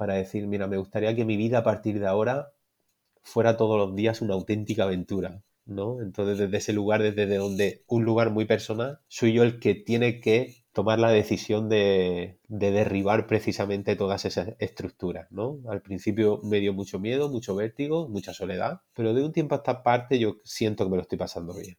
[0.00, 2.54] para decir, mira, me gustaría que mi vida a partir de ahora
[3.22, 6.00] fuera todos los días una auténtica aventura, ¿no?
[6.00, 10.18] Entonces desde ese lugar, desde donde un lugar muy personal, soy yo el que tiene
[10.20, 15.58] que tomar la decisión de, derribar precisamente todas esas estructuras, ¿no?
[15.68, 19.58] Al principio me dio mucho miedo, mucho vértigo, mucha soledad, pero de un tiempo a
[19.58, 21.76] esta parte yo siento que me lo estoy pasando bien.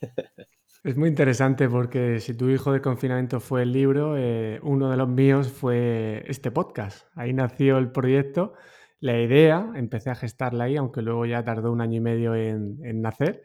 [0.84, 4.96] Es muy interesante porque si tu hijo de confinamiento fue el libro, eh, uno de
[4.96, 7.06] los míos fue este podcast.
[7.14, 8.54] Ahí nació el proyecto,
[8.98, 13.00] la idea, empecé a gestarla ahí, aunque luego ya tardó un año y medio en,
[13.00, 13.44] nacer,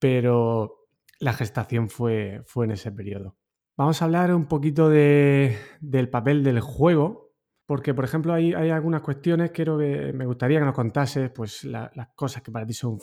[0.00, 0.88] pero
[1.20, 3.36] la gestación fue, fue en ese periodo.
[3.76, 7.31] Vamos a hablar un poquito del papel del juego,
[7.66, 12.42] porque, por ejemplo, hay, algunas cuestiones que me gustaría que nos contases, pues las cosas
[12.42, 12.98] que para ti son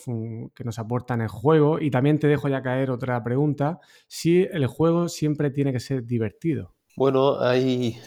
[0.53, 1.79] que nos aportan el juego.
[1.79, 6.05] Y también te dejo ya caer otra pregunta, si el juego siempre tiene que ser
[6.05, 6.75] divertido.
[6.97, 7.97] Bueno, hay,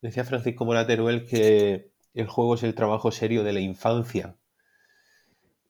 [0.00, 4.36] decía Francisco Morateruel que el juego es el trabajo serio de la infancia.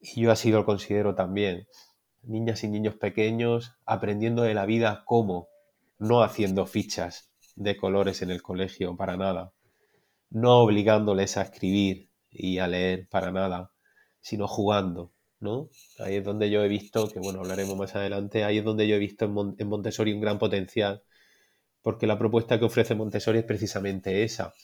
[0.00, 1.68] Y yo así lo considero también.
[2.22, 5.48] Niñas y niños pequeños aprendiendo de la vida cómo
[5.98, 9.52] no haciendo fichas de colores en el colegio para nada,
[10.32, 13.72] no obligándoles a escribir y a leer para nada,
[14.20, 15.68] sino jugando, ¿no?
[15.98, 18.96] Ahí es donde yo he visto, que bueno, hablaremos más adelante, ahí es donde yo
[18.96, 21.02] he visto en, Montessori un gran potencial,
[21.82, 24.54] porque la propuesta que ofrece Montessori es precisamente esa,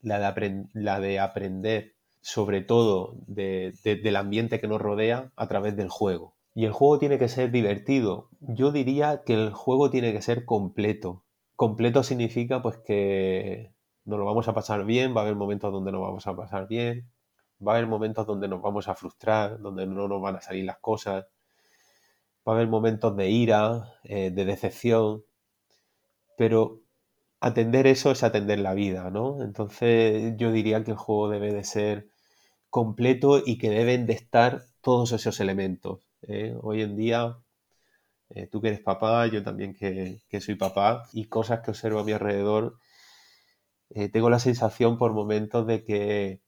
[0.00, 5.90] la de, la de aprender sobre todo del ambiente que nos rodea a través del
[5.90, 6.36] juego.
[6.54, 8.30] Y el juego tiene que ser divertido.
[8.40, 11.24] Yo diría que el juego tiene que ser completo.
[11.54, 13.73] Completo significa pues que
[14.04, 16.68] nos lo vamos a pasar bien, va a haber momentos donde nos vamos a pasar
[16.68, 17.08] bien,
[17.66, 20.64] va a haber momentos donde nos vamos a frustrar, donde no nos van a salir
[20.64, 21.26] las cosas,
[22.46, 25.24] va a haber momentos de ira, eh, de decepción,
[26.36, 26.80] pero
[27.40, 29.42] atender eso es atender la vida, ¿no?
[29.42, 32.08] Entonces yo diría que el juego debe de ser
[32.70, 36.00] completo y que deben de estar todos esos elementos.
[36.22, 36.56] ¿eh?
[36.62, 37.36] hoy en día,
[38.30, 42.04] eh, tú que eres papá, yo también que, soy papá, y cosas que observo a
[42.04, 42.76] mi alrededor,
[43.90, 46.40] eh, tengo la sensación por momentos de que,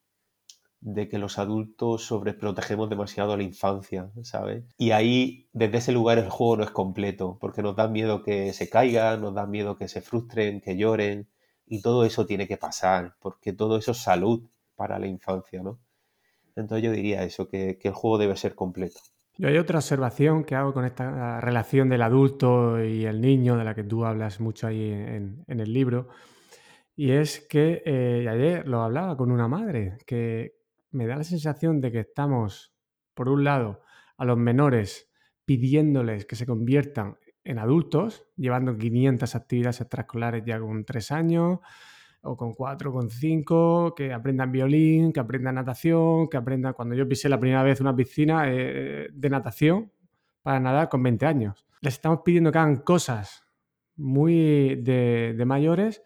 [0.80, 4.64] de que los adultos sobreprotegemos demasiado a la infancia, ¿sabes?
[4.78, 8.52] Y ahí, desde ese lugar, el juego no es completo, porque nos da miedo que
[8.52, 11.28] se caigan, nos da miedo que se frustren, que lloren,
[11.68, 15.80] Y todo eso tiene que pasar, porque todo eso es salud para la infancia, ¿no?
[16.56, 19.00] Entonces yo diría eso, que, el juego debe ser completo.
[19.38, 23.64] Yo hay otra observación que hago con esta relación del adulto y el niño, de
[23.64, 26.08] la que tú hablas mucho ahí en, el libro,
[26.96, 30.56] y es que eh, ayer lo hablaba con una madre, que
[30.90, 32.74] me da la sensación de que estamos,
[33.14, 33.82] por un lado,
[34.16, 35.10] a los menores
[35.44, 41.60] pidiéndoles que se conviertan en adultos, llevando 500 actividades extraescolares ya con tres años,
[42.22, 46.72] o con cuatro, con cinco, que aprendan violín, que aprendan natación, que aprendan...
[46.72, 49.92] Cuando yo pisé la primera vez una piscina eh, de natación
[50.42, 51.66] para nadar con 20 años.
[51.80, 53.44] Les estamos pidiendo que hagan cosas
[53.96, 56.02] muy de, mayores,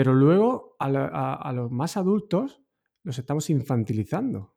[0.00, 2.62] pero luego a, los más adultos
[3.02, 4.54] los estamos infantilizando.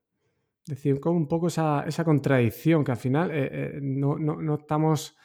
[0.65, 5.17] Es decir, como un poco esa, contradicción que al final eh, eh, no, no estamos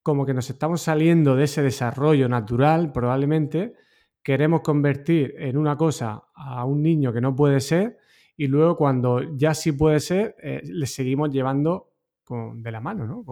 [0.00, 3.74] como que nos estamos saliendo de ese desarrollo natural, probablemente,
[4.22, 7.98] queremos convertir en una cosa a un niño que no puede ser
[8.36, 13.08] y luego cuando ya sí puede ser, eh, le seguimos llevando con, de la mano,
[13.08, 13.24] ¿no?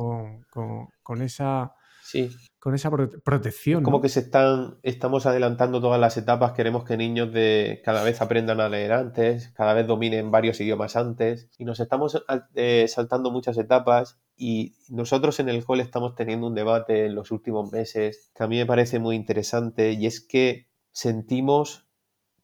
[0.50, 1.72] Con, esa...
[2.06, 2.30] Sí.
[2.60, 3.82] Con esa protección.
[3.82, 6.52] como que se están, estamos adelantando todas las etapas.
[6.52, 10.96] Queremos que niños de cada vez aprendan a leer antes, cada vez dominen varios idiomas
[10.96, 11.48] antes.
[11.58, 16.54] Y nos estamos eh, saltando muchas etapas y nosotros en el cole estamos teniendo un
[16.54, 20.68] debate en los últimos meses que a mí me parece muy interesante y es que
[20.92, 21.86] sentimos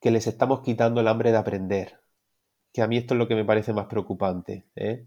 [0.01, 2.01] que les estamos quitando el hambre de aprender.
[2.73, 4.67] Que a mí esto es lo que me parece más preocupante.
[4.75, 5.07] ¿eh?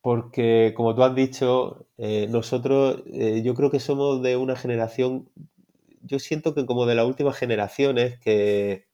[0.00, 5.28] Porque, como tú has dicho, eh, nosotros, eh, yo creo que somos de una generación,
[6.02, 8.88] yo siento que como de las últimas generaciones que,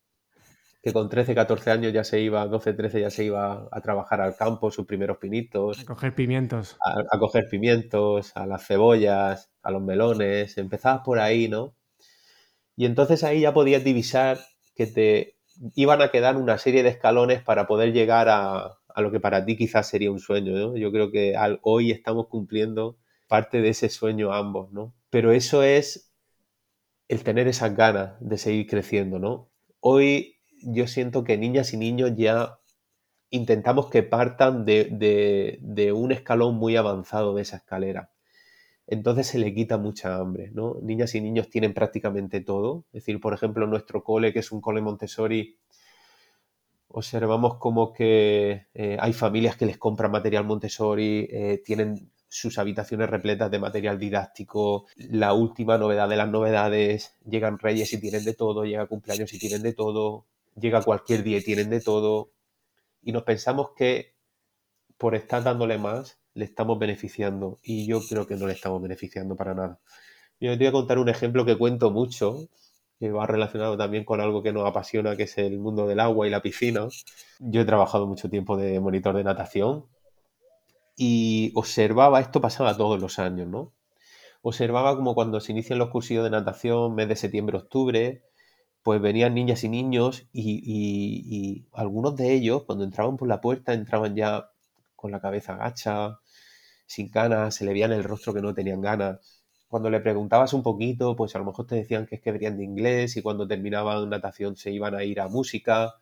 [0.84, 4.20] que con 13, 14 años ya se iba, 12, 13 ya se iba a trabajar
[4.20, 5.80] al campo, sus primeros pinitos.
[5.80, 6.76] A coger pimientos.
[6.84, 10.58] A, coger pimientos, a las cebollas, a los melones.
[10.58, 11.74] Empezabas por ahí, ¿no?
[12.76, 14.38] Y entonces ahí ya podías divisar
[14.74, 15.36] que te
[15.74, 19.44] iban a quedar una serie de escalones para poder llegar a, a lo que para
[19.44, 20.76] ti quizás sería un sueño, ¿no?
[20.76, 22.96] Yo creo que hoy estamos cumpliendo
[23.28, 24.94] parte de ese sueño ambos, ¿no?
[25.10, 26.12] Pero eso es
[27.08, 29.50] el tener esas ganas de seguir creciendo, ¿no?
[29.80, 32.58] Hoy yo siento que niñas y niños ya
[33.30, 38.12] intentamos que partan de, un escalón muy avanzado de esa escalera.
[38.86, 40.76] Entonces se le quita mucha hambre, ¿no?
[40.82, 42.84] Niñas y niños tienen prácticamente todo.
[42.92, 45.58] Es decir, por ejemplo, nuestro cole, que es un cole Montessori,
[46.96, 53.10] observamos como que eh, hay familias que les compran material Montessori, eh, tienen sus habitaciones
[53.10, 58.34] repletas de material didáctico, la última novedad de las novedades, llegan reyes y tienen de
[58.34, 60.26] todo, llega cumpleaños y tienen de todo,
[60.56, 62.30] llega cualquier día y tienen de todo,
[63.02, 64.14] y nos pensamos que
[64.96, 69.34] por estar dándole más, le estamos beneficiando, y yo creo que no le estamos beneficiando
[69.34, 69.80] para nada.
[70.38, 72.48] Yo te voy a contar un ejemplo que cuento mucho,
[73.10, 76.30] va relacionado también con algo que nos apasiona, que es el mundo del agua y
[76.30, 76.88] la piscina.
[77.38, 79.86] Yo he trabajado mucho tiempo de monitor de natación
[80.96, 83.72] y observaba, esto pasaba todos los años, ¿no?
[84.42, 88.22] Observaba como cuando se inician los cursillos de natación, mes de septiembre, octubre,
[88.82, 94.14] pues venían niñas y niños y, algunos de ellos cuando entraban por la puerta entraban
[94.14, 94.50] ya
[94.96, 96.20] con la cabeza agacha,
[96.86, 99.43] sin ganas, se le veía en el rostro que no tenían ganas.
[99.74, 102.56] Cuando le preguntabas un poquito, pues a lo mejor te decían que es que venían
[102.56, 105.96] de inglés y cuando terminaban natación se iban a ir a música.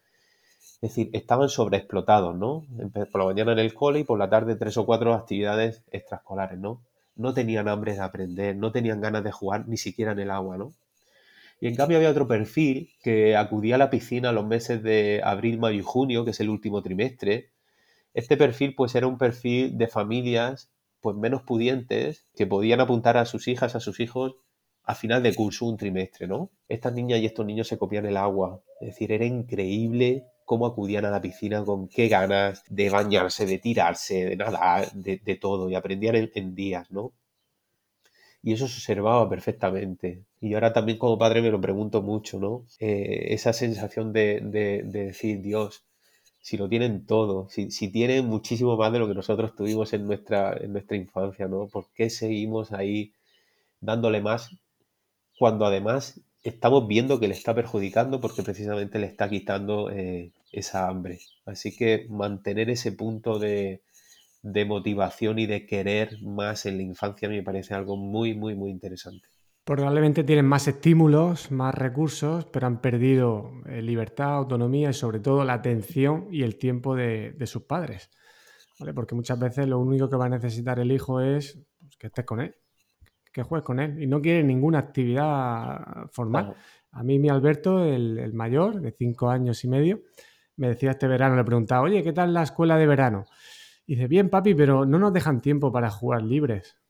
[0.83, 2.67] Es decir, estaban sobreexplotados, ¿no?
[3.11, 6.59] Por la mañana en el cole y por la tarde tres o cuatro actividades extraescolares,
[6.59, 6.83] ¿no?
[7.17, 10.59] No tenían hambre de aprender, no tenían ganas de jugar ni siquiera en el agua,
[10.59, 10.75] ¿no?
[11.59, 15.59] Y en cambio había otro perfil que acudía a la piscina los meses de abril,
[15.59, 17.49] mayo y junio, que es el último trimestre.
[18.13, 20.69] Este perfil pues era un perfil de familias
[21.03, 24.37] pues menos pudientes que podían apuntar a sus hijas, a sus hijos
[24.85, 26.51] a final de curso un trimestre, ¿no?
[26.69, 28.63] Estas niñas y estos niños se copian el agua.
[28.81, 33.59] Es decir, era increíble cómo acudían a la piscina, con qué ganas de bañarse, de
[33.59, 37.13] tirarse, de nadar, de, todo, y aprendían en días, ¿no?
[38.43, 40.25] y eso se observaba perfectamente.
[40.41, 42.67] Y ahora también como padre me lo pregunto mucho, ¿no?
[42.81, 45.85] Eh, esa sensación de, decir, Dios,
[46.43, 50.57] si lo tienen todo, si, tienen muchísimo más de lo que nosotros tuvimos en nuestra,
[50.57, 51.69] en nuestra infancia, ¿no?
[51.69, 53.13] ¿Por qué seguimos ahí
[53.81, 54.51] dándole más
[55.39, 60.89] cuando además estamos viendo que le está perjudicando porque precisamente le está quitando eh, esa
[60.89, 61.21] hambre?
[61.47, 63.83] Así que mantener ese punto de,
[64.43, 68.71] de motivación y de querer más en la infancia me parece algo muy, muy, muy
[68.71, 69.29] interesante.
[69.65, 75.45] Probablemente tienen más estímulos, más recursos, pero han perdido eh, libertad, autonomía y sobre todo
[75.45, 78.11] la atención y el tiempo de, sus padres.
[78.93, 82.25] Porque muchas veces lo único que va a necesitar el hijo es pues, que estés
[82.25, 82.57] con él,
[83.33, 86.57] que juegues con él y no quiere ninguna actividad formal.
[86.91, 90.03] A mí mi Alberto, el, mayor, de cinco años y medio,
[90.57, 93.27] me decía este verano, le preguntaba, oye, ¿qué tal la escuela de verano?
[93.87, 96.82] Y dice, bien, papi, pero no nos dejan tiempo para jugar libres.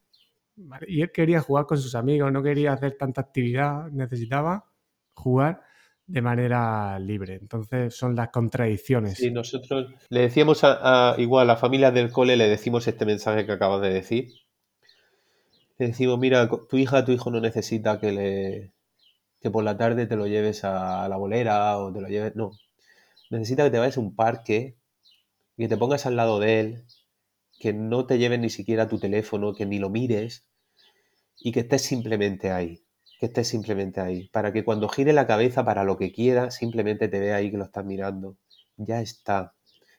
[0.86, 4.64] Y él quería jugar con sus amigos, no quería hacer tanta actividad, necesitaba
[5.14, 5.62] jugar
[6.06, 7.38] de manera libre.
[7.40, 9.18] Entonces son las contradicciones.
[9.18, 13.46] Sí, nosotros le decíamos a, igual a la familia del cole, le decimos este mensaje
[13.46, 14.28] que acabas de decir.
[15.78, 18.72] Le decimos, mira, tu hija, tu hijo no necesita que le
[19.40, 22.36] que por la tarde te lo lleves a la bolera o te lo lleves.
[22.36, 22.52] No.
[23.30, 24.76] Necesita que te vayas a un parque,
[25.56, 26.84] que te pongas al lado de él,
[27.58, 30.46] que no te lleves ni siquiera tu teléfono, que ni lo mires
[31.44, 32.84] y que estés simplemente ahí.
[33.20, 34.28] Que estés simplemente ahí.
[34.28, 37.58] Para que cuando gire la cabeza para lo que quiera, simplemente te vea ahí que
[37.58, 38.36] lo estás mirando.
[38.76, 39.54] Ya está.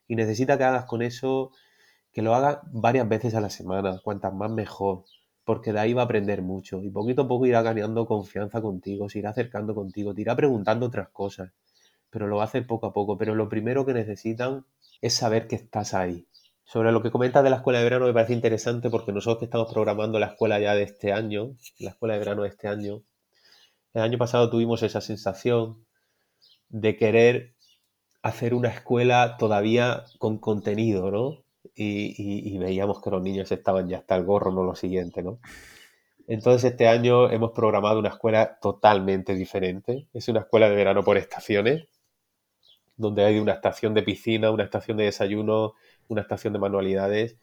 [0.07, 1.51] Y necesita que hagas con eso,
[2.11, 5.05] que lo hagas varias veces a la semana, cuantas más mejor
[5.45, 9.09] porque de ahí va a aprender mucho y poquito a poco irá ganando confianza contigo,
[9.09, 11.51] se irá acercando contigo, te irá preguntando otras cosas,
[12.09, 13.17] pero lo hacer poco a poco.
[13.17, 14.65] Pero lo primero que necesitan
[15.01, 16.27] es saber que estás ahí.
[16.65, 19.45] Sobre lo que comentas de la escuela de verano me parece interesante porque nosotros que
[19.45, 23.03] estamos programando la escuela ya de este año, la escuela de verano de este año,
[23.93, 25.85] el año pasado tuvimos esa sensación
[26.69, 27.53] de querer
[28.21, 31.43] hacer una escuela todavía con contenido, ¿no?
[31.75, 35.39] y, veíamos que los niños estaban ya hasta el gorro, no lo siguiente, ¿no?
[36.27, 40.07] Entonces este año hemos programado una escuela totalmente diferente.
[40.13, 41.87] Es una escuela de verano por estaciones,
[42.95, 45.73] donde hay una estación de piscina, una estación de desayuno,
[46.07, 47.37] una estación de manualidades,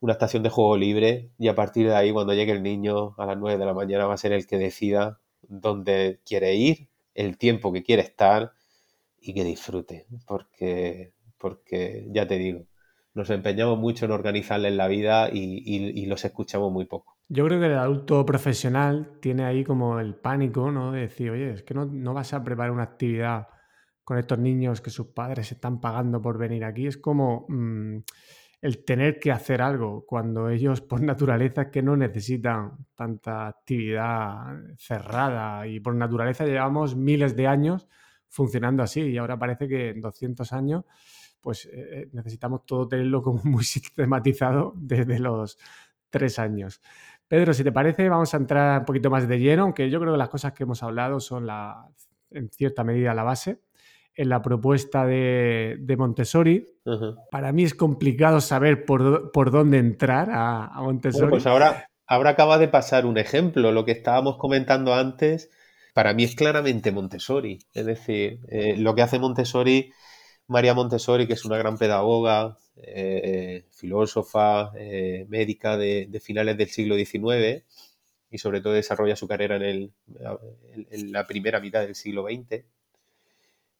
[0.00, 3.26] una estación de juego libre y a partir de ahí cuando llegue el niño a
[3.26, 7.38] las 9 de la mañana va a ser el que decida dónde quiere ir, el
[7.38, 8.52] tiempo que quiere estar
[9.20, 12.66] y que disfrute, porque, porque ya te digo,
[13.18, 17.16] nos empeñamos mucho en organizarles la vida y, los escuchamos muy poco.
[17.28, 20.92] Yo creo que el adulto profesional tiene ahí como el pánico, ¿no?
[20.92, 23.48] De decir, oye, es que no, vas a preparar una actividad
[24.08, 26.86] con estos niños que sus padres están pagando por venir aquí.
[26.86, 27.98] Es como mm,
[28.62, 34.46] el tener que hacer algo cuando ellos por naturaleza que no necesitan tanta actividad
[34.78, 37.86] cerrada y por naturaleza llevamos miles de años
[38.30, 40.86] funcionando así y ahora parece que en 200 años
[41.42, 45.58] pues eh, eh, necesitamos todo tenerlo como muy sistematizado desde los
[46.08, 46.80] tres años.
[47.26, 50.12] Pedro, si te parece, vamos a entrar un poquito más de lleno, aunque yo creo
[50.14, 51.46] que las cosas que hemos hablado son
[52.30, 53.67] en cierta medida la base.
[54.18, 56.66] En la propuesta de, Montessori,
[57.30, 61.30] para mí es complicado saber por, dónde entrar a, Montessori.
[61.30, 65.50] pues ahora, ahora acaba de pasar un ejemplo, lo que estábamos comentando antes,
[65.94, 67.60] para mí es claramente Montessori.
[67.72, 69.92] Es decir, eh, lo que hace Montessori
[70.48, 76.96] María Montessori, que es una gran pedagoga, eh, filósofa, eh, médica de, finales del siglo
[76.96, 77.64] XIX
[78.30, 79.92] y sobre todo desarrolla su carrera en,
[81.12, 82.64] la primera mitad del siglo XX,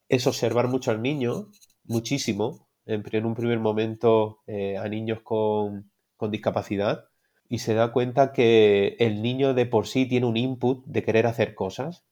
[0.09, 1.49] es observar mucho al niño,
[1.85, 7.05] muchísimo, en, un primer momento eh, a niños con, con discapacidad,
[7.49, 11.27] y se da cuenta que el niño de por sí tiene un input de querer
[11.27, 12.05] hacer cosas,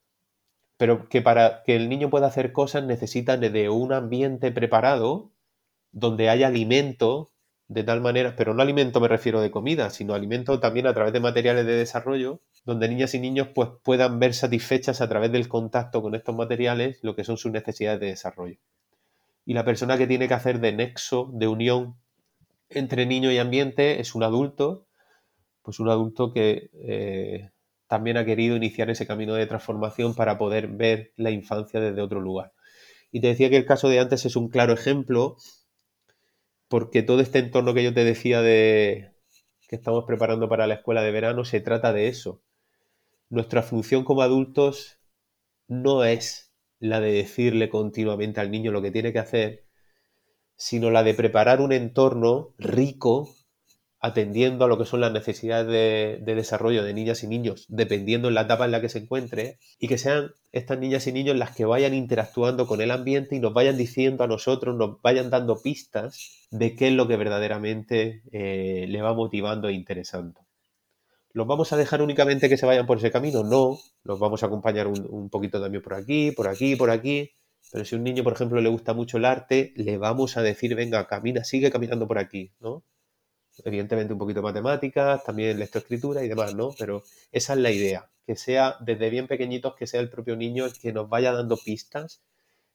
[0.76, 5.32] pero que para que el niño pueda hacer cosas necesita de un ambiente preparado
[5.92, 7.32] donde haya alimento
[7.68, 11.12] de tal manera, pero no alimento me refiero de comida, sino alimento también a través
[11.12, 15.48] de materiales de desarrollo, donde niñas y niños pues puedan ver satisfechas a través del
[15.48, 18.58] contacto con estos materiales lo que son sus necesidades de desarrollo.
[19.46, 21.94] Y la persona que tiene que hacer de nexo, de unión
[22.68, 24.84] entre niño y ambiente es un adulto,
[25.62, 27.50] pues un adulto que eh,
[27.86, 32.20] también ha querido iniciar ese camino de transformación para poder ver la infancia desde otro
[32.20, 32.52] lugar.
[33.12, 35.36] Y te decía que el caso de antes es un claro ejemplo,
[36.66, 39.12] porque todo este entorno que yo te decía de
[39.68, 42.42] que estamos preparando para la escuela de verano se trata de eso.
[43.28, 44.98] Nuestra función como adultos
[45.68, 49.64] no es la de decirle continuamente al niño lo que tiene que hacer,
[50.56, 53.34] sino la de preparar un entorno rico
[53.98, 55.66] atendiendo a lo que son las necesidades
[56.24, 59.58] de, desarrollo de niñas y niños, dependiendo en la etapa en la que se encuentre,
[59.80, 63.40] y que sean estas niñas y niños las que vayan interactuando con el ambiente y
[63.40, 68.22] nos vayan diciendo a nosotros, nos vayan dando pistas de qué es lo que verdaderamente
[68.32, 70.45] eh, le va motivando e interesando.
[71.36, 73.44] ¿Los vamos a dejar únicamente que se vayan por ese camino?
[73.44, 77.30] No, los vamos a acompañar un, poquito también por aquí, por aquí, por aquí,
[77.70, 80.42] pero si a un niño, por ejemplo, le gusta mucho el arte, le vamos a
[80.42, 82.84] decir, venga, camina, sigue caminando por aquí, ¿no?
[83.66, 86.70] evidentemente un poquito de matemáticas, también lectoescritura y demás, ¿no?
[86.78, 90.64] Pero esa es la idea, que sea desde bien pequeñitos, que sea el propio niño
[90.64, 92.22] el que nos vaya dando pistas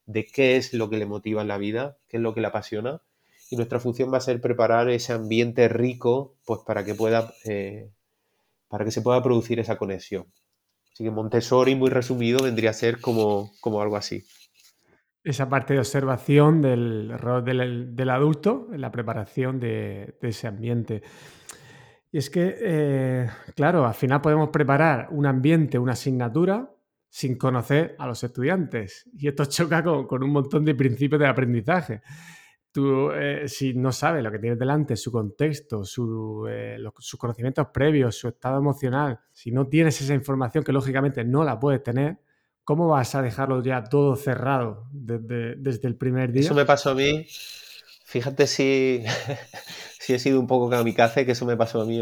[0.06, 2.48] de qué es lo que le motiva en la vida, qué es lo que le
[2.48, 3.02] apasiona.
[3.50, 7.90] Y nuestra función va a ser preparar ese ambiente rico, pues para que pueda, eh,
[8.72, 10.26] para que se pueda producir esa conexión.
[10.94, 14.24] Así que Montessori, muy resumido, vendría a ser como, como algo así.
[15.24, 21.04] Esa parte de observación del rol del, adulto en la preparación de, ese ambiente.
[22.12, 26.74] Y es que, eh, claro, al final podemos preparar un ambiente, una asignatura,
[27.10, 29.10] sin conocer a los estudiantes.
[29.14, 32.02] Y esto choca con, un montón de principios de aprendizaje.
[32.72, 35.84] Tú, eh, si no sabes lo que tienes delante, su contexto,
[36.50, 41.44] eh, sus conocimientos previos, su estado emocional, si no tienes esa información que lógicamente no
[41.44, 42.20] la puedes tener,
[42.64, 46.44] ¿cómo vas a dejarlo ya todo cerrado desde, el primer día?
[46.44, 47.26] Eso me pasó a mí.
[48.06, 49.04] Fíjate si,
[50.00, 52.02] si he sido un poco kamikaze, que eso me pasó a mí.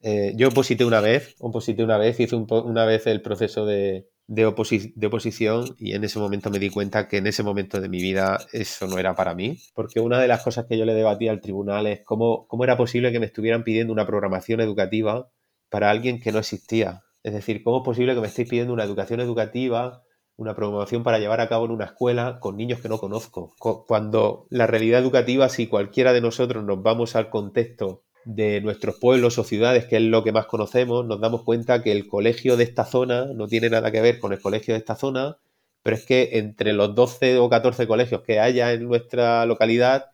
[0.00, 4.46] Eh, yo oposité una vez, oposité una vez, hice una vez el proceso de, de,
[4.46, 8.38] oposición y en ese momento me di cuenta que en ese momento de mi vida
[8.52, 11.40] eso no era para mí, porque una de las cosas que yo le debatí al
[11.40, 15.28] tribunal es cómo, cómo era posible que me estuvieran pidiendo una programación educativa
[15.68, 17.02] para alguien que no existía.
[17.24, 20.04] Es decir, cómo es posible que me estéis pidiendo una educación educativa,
[20.36, 23.52] una programación para llevar a cabo en una escuela con niños que no conozco.
[23.58, 29.38] Cuando la realidad educativa, si cualquiera de nosotros nos vamos al contexto de nuestros pueblos
[29.38, 32.64] o ciudades, que es lo que más conocemos, nos damos cuenta que el colegio de
[32.64, 35.38] esta zona no tiene nada que ver con el colegio de esta zona,
[35.82, 40.10] pero es que entre los 12 o 14 colegios que haya en nuestra localidad,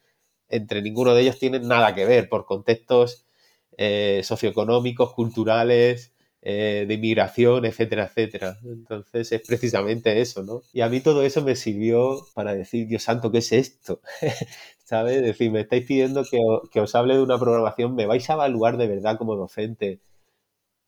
[0.49, 3.27] entre ninguno de ellos tienen nada que ver por contextos
[3.79, 6.13] eh, socioeconómicos, culturales,
[6.49, 8.57] eh, de inmigración, etcétera, etcétera.
[8.63, 10.63] Entonces es precisamente eso, ¿no?
[10.73, 14.01] Y a mí todo eso me sirvió para decir, Dios santo, ¿qué es esto?
[14.85, 15.17] ¿Sabes?
[15.17, 16.39] Es decir, me estáis pidiendo que,
[16.71, 20.01] que os hable de una programación, me vais a evaluar de verdad como docente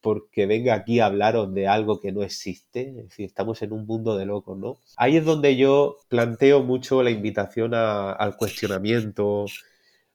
[0.01, 2.91] porque venga aquí a hablaros de algo que no existe.
[2.91, 4.79] Es decir, estamos en un mundo de locos, ¿no?
[4.97, 9.47] Ahí es donde yo planteo mucho la invitación al cuestionamiento,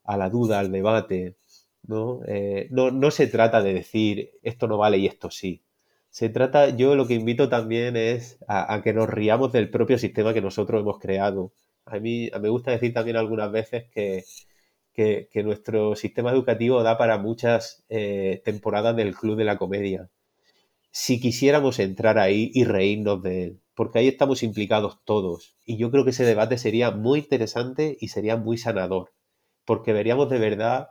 [0.05, 1.35] a la duda, al debate.
[2.27, 2.91] Eh, ¿no?
[2.91, 5.63] no, se trata de decir esto no vale y esto sí.
[6.09, 10.33] Se trata, yo lo que invito también es a, que nos riamos del propio sistema
[10.33, 11.53] que nosotros hemos creado.
[11.85, 14.23] A mí me gusta decir también algunas veces que,
[14.93, 20.09] que, nuestro sistema educativo da para muchas eh, temporadas del Club de la Comedia.
[20.91, 25.55] Si quisiéramos entrar ahí y reírnos de él, porque ahí estamos implicados todos.
[25.65, 29.13] Y yo creo que ese debate sería muy interesante y sería muy sanador,
[29.65, 30.89] porque veríamos de verdad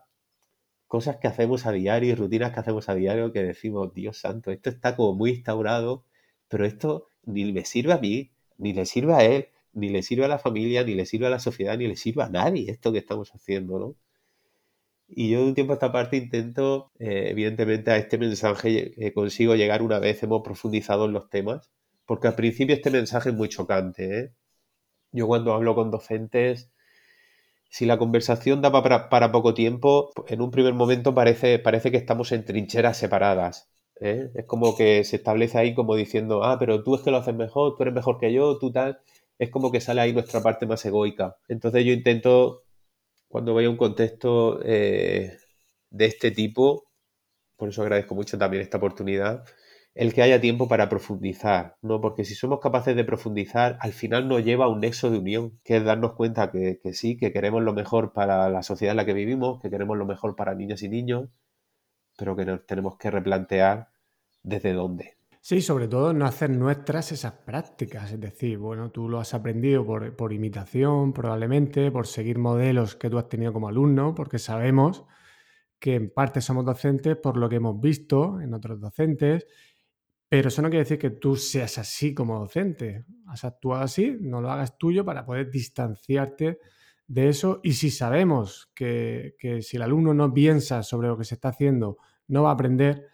[0.92, 4.50] cosas que hacemos a diario y rutinas que hacemos a diario que decimos, Dios santo,
[4.50, 6.04] esto está como muy instaurado,
[6.48, 10.26] pero esto ni me sirve a mí, ni le sirve a él, ni le sirve
[10.26, 12.92] a la familia, ni le sirve a la sociedad, ni le sirve a nadie esto
[12.92, 13.96] que estamos haciendo, ¿no?
[15.08, 19.14] Y yo de un tiempo a esta parte intento, eh, evidentemente, a este mensaje eh,
[19.14, 21.70] consigo llegar una vez hemos profundizado en los temas,
[22.04, 24.18] porque al principio este mensaje es muy chocante.
[24.18, 24.32] ¿eh?
[25.12, 26.71] Yo cuando hablo con docentes
[27.72, 32.30] si la conversación da para, poco tiempo, en un primer momento parece, parece que estamos
[32.32, 33.70] en trincheras separadas.
[33.98, 34.30] ¿eh?
[34.34, 37.34] Es como que se establece ahí como diciendo, ah, pero tú es que lo haces
[37.34, 39.00] mejor, tú eres mejor que yo, tú tal.
[39.38, 41.38] Es como que sale ahí nuestra parte más egoica.
[41.48, 42.62] Entonces yo intento,
[43.28, 45.38] cuando voy a un contexto eh,
[45.88, 46.84] de este tipo,
[47.56, 49.44] por eso agradezco mucho también esta oportunidad,
[49.94, 52.00] el que haya tiempo para profundizar, ¿no?
[52.00, 55.58] Porque si somos capaces de profundizar, al final nos lleva a un nexo de unión,
[55.64, 59.04] que es darnos cuenta que, sí, que queremos lo mejor para la sociedad en la
[59.04, 61.28] que vivimos, que queremos lo mejor para niñas y niños,
[62.16, 63.88] pero que nos tenemos que replantear
[64.42, 65.16] desde dónde.
[65.42, 69.84] Sí, sobre todo no hacer nuestras esas prácticas, es decir, bueno, tú lo has aprendido
[69.84, 75.04] por, por imitación, probablemente, por seguir modelos que tú has tenido como alumno, porque sabemos
[75.80, 79.48] que en parte somos docentes por lo que hemos visto en otros docentes
[80.32, 83.04] pero eso no quiere decir que tú seas así como docente.
[83.26, 86.58] Has actuado así, no lo hagas tuyo para poder distanciarte
[87.06, 87.60] de eso.
[87.62, 91.98] Y si sabemos que, si el alumno no piensa sobre lo que se está haciendo,
[92.28, 93.08] no va a aprender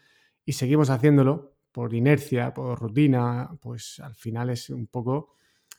[0.44, 5.34] y seguimos haciéndolo por inercia, por rutina, pues al final es un poco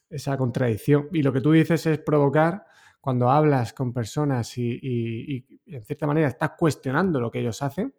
[0.10, 1.08] esa contradicción.
[1.14, 2.66] Y lo que tú dices es provocar
[3.00, 7.96] cuando hablas con personas y, y en cierta manera estás cuestionando lo que ellos hacen.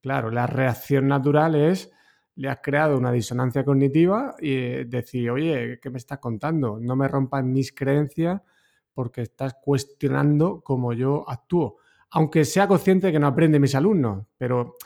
[0.00, 1.90] Claro, la reacción natural es
[2.38, 6.78] le has creado una disonancia cognitiva y eh, decir, oye, ¿qué me estás contando?
[6.80, 8.40] No me rompas mis creencias
[8.94, 11.78] porque estás cuestionando cómo yo actúo.
[12.10, 14.76] Aunque sea consciente de que no aprende mis alumnos, pero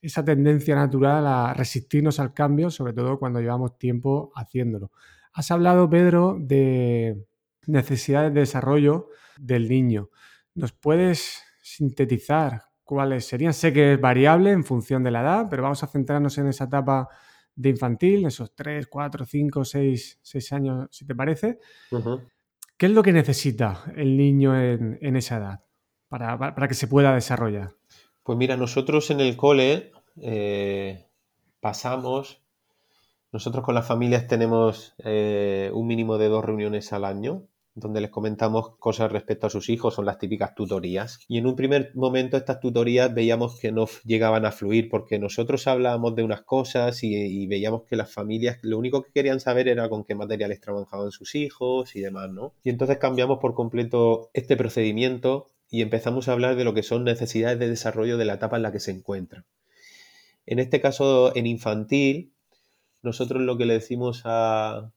[0.00, 4.90] esa tendencia natural a resistirnos al cambio, sobre todo cuando llevamos tiempo haciéndolo.
[5.34, 7.26] Has hablado, Pedro, de
[7.66, 10.08] necesidades de desarrollo del niño.
[10.54, 13.52] ¿Nos puedes sintetizar cuáles serían.
[13.52, 16.64] Sé que es variable en función de la edad, pero vamos a centrarnos en esa
[16.64, 17.08] etapa
[17.54, 21.58] de infantil, esos 3, 4, 5, 6, 6 años, si te parece.
[22.78, 25.60] ¿Qué es lo que necesita el niño en, esa edad
[26.08, 27.72] para, que se pueda desarrollar?
[28.22, 31.06] Pues mira, nosotros en el cole eh,
[31.60, 32.42] pasamos,
[33.32, 38.10] nosotros con las familias tenemos eh, un mínimo de dos reuniones al año donde les
[38.10, 41.20] comentamos cosas respecto a sus hijos, son las típicas tutorías.
[41.28, 45.66] Y en un primer momento estas tutorías veíamos que no llegaban a fluir porque nosotros
[45.66, 49.88] hablábamos de unas cosas y, veíamos que las familias lo único que querían saber era
[49.90, 52.54] con qué materiales trabajaban sus hijos y demás, ¿no?
[52.64, 57.04] Y entonces cambiamos por completo este procedimiento y empezamos a hablar de lo que son
[57.04, 59.44] necesidades de desarrollo de la etapa en la que se encuentra.
[60.46, 62.32] En este caso, en infantil,
[63.02, 64.90] nosotros lo que le decimos a,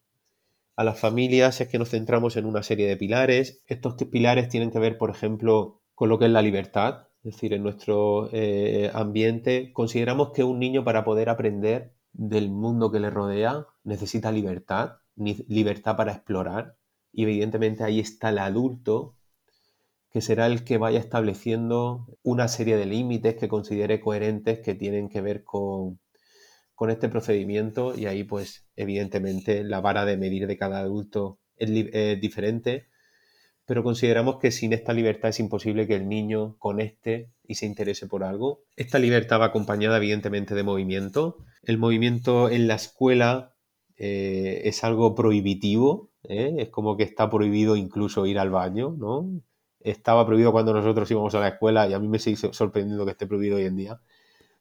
[0.80, 3.62] a las familias es que nos centramos en una serie de pilares.
[3.68, 7.08] Estos pilares tienen que ver, por ejemplo, con lo que es la libertad.
[7.22, 12.94] Es decir, en nuestro eh, ambiente consideramos que un niño para poder aprender del mundo
[12.94, 16.78] que le rodea necesita libertad, libertad para explorar.
[17.12, 19.18] Y evidentemente ahí está el adulto
[20.14, 25.10] que será el que vaya estableciendo una serie de límites que considere coherentes que tienen
[25.10, 26.00] que ver con,
[26.80, 31.70] con este procedimiento y ahí pues evidentemente la vara de medir de cada adulto es,
[32.22, 32.88] diferente,
[33.66, 38.08] pero consideramos que sin esta libertad es imposible que el niño conecte y se interese
[38.08, 38.62] por algo.
[38.78, 41.44] Esta libertad va acompañada evidentemente de movimiento.
[41.64, 43.58] El movimiento en la escuela
[43.98, 46.56] eh, es algo prohibitivo, ¿eh?
[46.60, 49.30] es como que está prohibido incluso ir al baño, ¿no?
[49.82, 53.12] Estaba prohibido cuando nosotros íbamos a la escuela y a mí me sigue sorprendiendo que
[53.12, 54.00] esté prohibido hoy en día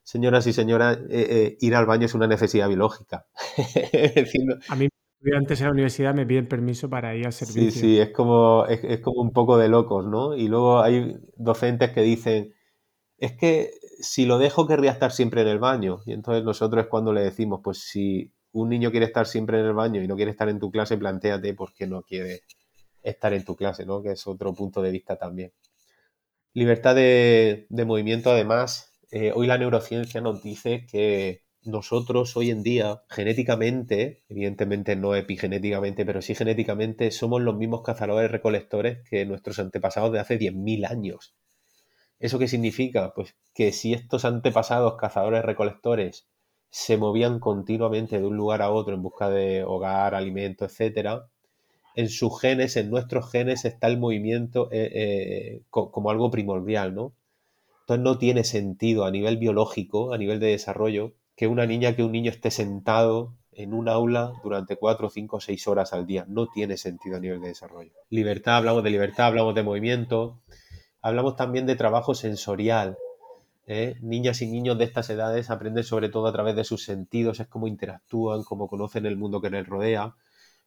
[0.09, 3.27] señoras y señoras, eh, eh, ir al baño es una necesidad biológica.
[4.69, 4.87] a mí
[5.37, 7.69] antes en la universidad me piden permiso para ir al servicio.
[7.69, 10.35] Sí, sí, es como, es, como un poco de locos, ¿no?
[10.35, 12.55] Y luego hay docentes que dicen,
[13.19, 15.99] es que si lo dejo querría estar siempre en el baño.
[16.07, 19.67] Y entonces nosotros es cuando le decimos, pues si un niño quiere estar siempre en
[19.67, 22.41] el baño y no quiere estar en tu clase, planteate por qué no quiere
[23.03, 24.01] estar en tu clase, ¿no?
[24.01, 25.53] Que es otro punto de vista también.
[26.53, 33.03] Libertad de movimiento, además, eh, hoy la neurociencia nos dice que nosotros hoy en día,
[33.09, 40.11] genéticamente, evidentemente no epigenéticamente, pero sí genéticamente, somos los mismos cazadores recolectores que nuestros antepasados
[40.11, 41.35] de hace 10.000 años.
[42.19, 43.13] ¿Eso qué significa?
[43.13, 46.27] Pues que si estos antepasados cazadores recolectores
[46.69, 51.23] se movían continuamente de un lugar a otro en busca de hogar, alimento, etc.,
[51.95, 57.13] en sus genes, en nuestros genes, está el movimiento eh, eh, como algo primordial, ¿no?
[57.89, 62.03] Entonces no tiene sentido a nivel biológico, a nivel de desarrollo, que una niña, que
[62.03, 66.23] un niño esté sentado en un aula durante cuatro, cinco, seis horas al día.
[66.27, 67.89] No tiene sentido a nivel de desarrollo.
[68.11, 70.39] Libertad, hablamos de libertad, hablamos de movimiento,
[71.01, 72.95] hablamos también de trabajo sensorial.
[73.65, 73.95] ¿eh?
[74.01, 77.47] Niñas y niños de estas edades aprenden sobre todo a través de sus sentidos, es
[77.47, 80.13] cómo interactúan, cómo conocen el mundo que les rodea.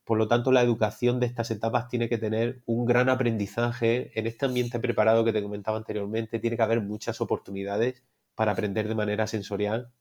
[0.05, 4.11] Por lo tanto, la educación de estas etapas tiene que tener un gran aprendizaje.
[4.18, 8.03] En este ambiente preparado que te comentaba anteriormente, tiene que haber muchas oportunidades
[8.34, 9.92] para aprender de manera sensorial,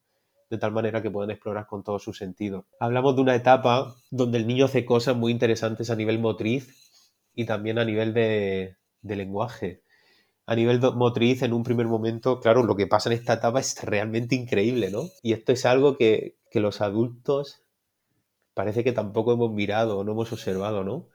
[0.50, 2.66] de tal manera que puedan explorar con todos sus sentidos.
[2.80, 7.46] Hablamos de una etapa donde el niño hace cosas muy interesantes a nivel motriz y
[7.46, 9.84] también a nivel de, lenguaje.
[10.46, 13.82] A nivel motriz, en un primer momento, claro, lo que pasa en esta etapa es
[13.84, 15.04] realmente increíble, ¿no?
[15.22, 17.64] Y esto es algo que, los adultos
[18.54, 21.10] parece que tampoco hemos mirado no hemos observado, ¿no?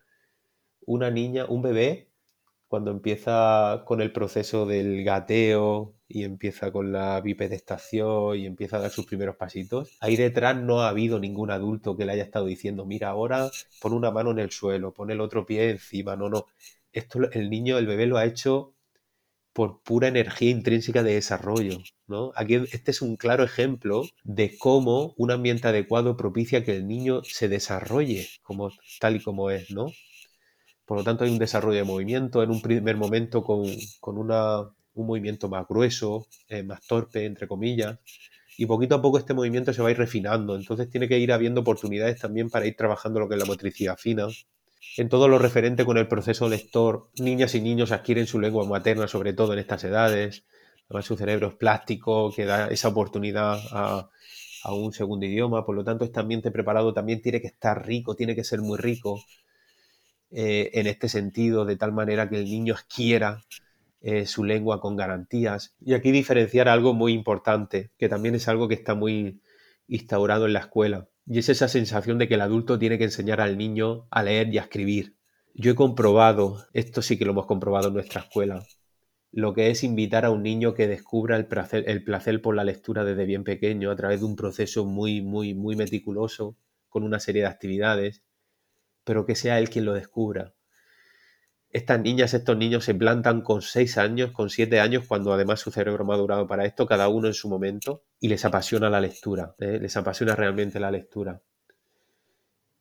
[0.87, 2.11] Una niña, un bebé,
[2.69, 8.81] cuando empieza con el proceso del gateo y empieza con la bipedestación y empieza a
[8.81, 12.47] dar sus primeros pasitos, ahí detrás no ha habido ningún adulto que le haya estado
[12.47, 16.29] diciendo, mira, ahora pon una mano en el suelo, pon el otro pie encima, no,
[16.29, 16.47] no.
[16.93, 18.76] Esto el niño, el bebé lo ha hecho
[19.57, 21.79] por pura energía intrínseca de desarrollo.
[22.07, 22.31] ¿no?
[22.37, 27.23] Aquí este es un claro ejemplo de cómo un ambiente adecuado propicia que el niño
[27.25, 29.71] se desarrolle como, tal y como es.
[29.71, 29.87] ¿no?
[30.85, 35.49] Por lo tanto, hay un desarrollo de movimiento en un primer momento con, un movimiento
[35.49, 37.99] más grueso, eh, más torpe, entre comillas.
[38.59, 40.55] Y poquito a poco este movimiento se va a ir refinando.
[40.55, 43.97] Entonces tiene que ir habiendo oportunidades también para ir trabajando lo que es la motricidad
[43.97, 44.27] fina,
[44.97, 49.07] en todo lo referente con el proceso lector, niñas y niños adquieren su lengua materna,
[49.09, 50.45] sobre todo en estas edades.
[50.89, 54.09] Además, su cerebro es plástico, que da esa oportunidad a,
[54.73, 55.65] un segundo idioma.
[55.65, 58.79] Por lo tanto, este ambiente preparado también tiene que estar rico, tiene que ser muy
[58.79, 59.23] rico
[60.31, 63.45] eh, en este sentido, de tal manera que el niño adquiera
[64.01, 65.75] eh, su lengua con garantías.
[65.81, 69.41] Y aquí diferenciar algo muy importante, que también es algo que está muy
[69.89, 73.41] instaurado en la escuela y es esa sensación de que el adulto tiene que enseñar
[73.41, 75.17] al niño a leer y a escribir.
[75.55, 78.65] Yo he comprobado, esto sí que lo hemos comprobado en nuestra escuela,
[79.33, 82.65] lo que es invitar a un niño que descubra el placer, el placer por la
[82.65, 86.57] lectura desde bien pequeño a través de un proceso muy, muy, muy meticuloso,
[86.89, 88.23] con una serie de actividades,
[89.05, 90.55] pero que sea él quien lo descubra.
[91.71, 95.71] Estas niñas, estos niños se plantan con 6 años, con 7 años, cuando además su
[95.71, 99.55] cerebro ha madurado para esto, cada uno en su momento, y les apasiona la lectura,
[99.59, 99.79] ¿eh?
[99.81, 101.43] les apasiona realmente la lectura.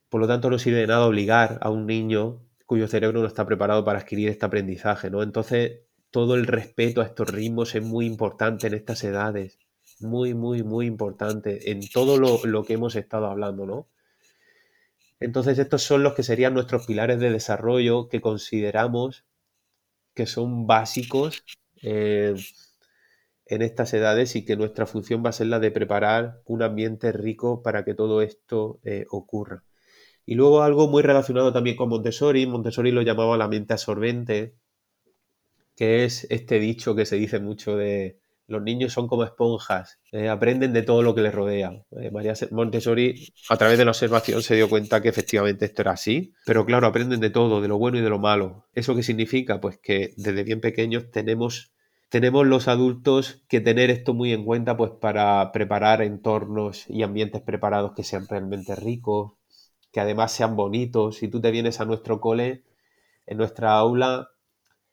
[0.10, 3.46] Por lo tanto, no sirve de nada obligar a un niño cuyo cerebro no está
[3.46, 5.22] preparado para adquirir este aprendizaje, ¿no?
[5.22, 9.60] Entonces, todo el respeto a estos ritmos es muy importante en estas edades,
[10.00, 13.90] muy, muy, muy importante en todo lo, lo que hemos estado hablando, ¿no?
[15.20, 19.26] Entonces, estos son los que serían nuestros pilares de desarrollo que consideramos
[20.14, 21.44] que son básicos
[21.82, 22.36] eh,
[23.46, 27.12] en estas edades y que nuestra función va a ser la de preparar un ambiente
[27.12, 29.64] rico para que todo esto eh, ocurra.
[30.26, 34.56] Y luego algo muy relacionado también con Montessori, Montessori lo llamaba la mente absorbente,
[35.76, 40.30] que es este dicho que se dice mucho de los niños son como esponjas, eh,
[40.30, 41.72] aprenden de todo lo que les rodea.
[42.12, 46.34] María Montessori, a través de la observación, se dio cuenta que efectivamente esto era así,
[46.46, 48.68] pero claro, aprenden de todo, de lo bueno y de lo malo.
[48.74, 49.60] ¿Eso qué significa?
[49.60, 51.75] Pues que desde bien pequeños tenemos
[52.10, 57.42] tenemos los adultos que tener esto muy en cuenta pues para preparar entornos y ambientes
[57.42, 59.34] preparados que sean realmente ricos,
[59.92, 61.18] que además sean bonitos.
[61.18, 62.64] Si tú te vienes a nuestro cole,
[63.26, 64.30] en nuestra aula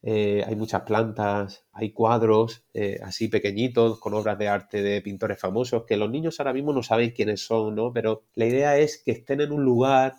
[0.02, 5.38] eh, hay muchas plantas, hay cuadros eh, así pequeñitos con obras de arte de pintores
[5.38, 7.92] famosos que los niños ahora mismo no saben quiénes son, ¿no?
[7.92, 10.14] Pero la idea es que estén en un lugar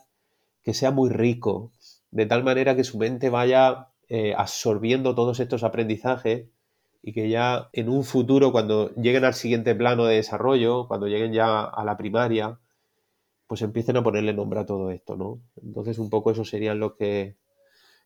[0.64, 1.74] que sea muy rico,
[2.12, 6.48] de tal manera que su mente vaya eh, absorbiendo todos estos aprendizajes
[7.06, 11.34] y que ya en un futuro, cuando lleguen al siguiente plano de desarrollo, cuando lleguen
[11.34, 12.60] ya a la primaria,
[13.46, 15.42] pues empiecen a ponerle nombre a todo esto, ¿no?
[15.62, 17.36] Entonces, un poco eso sería lo que,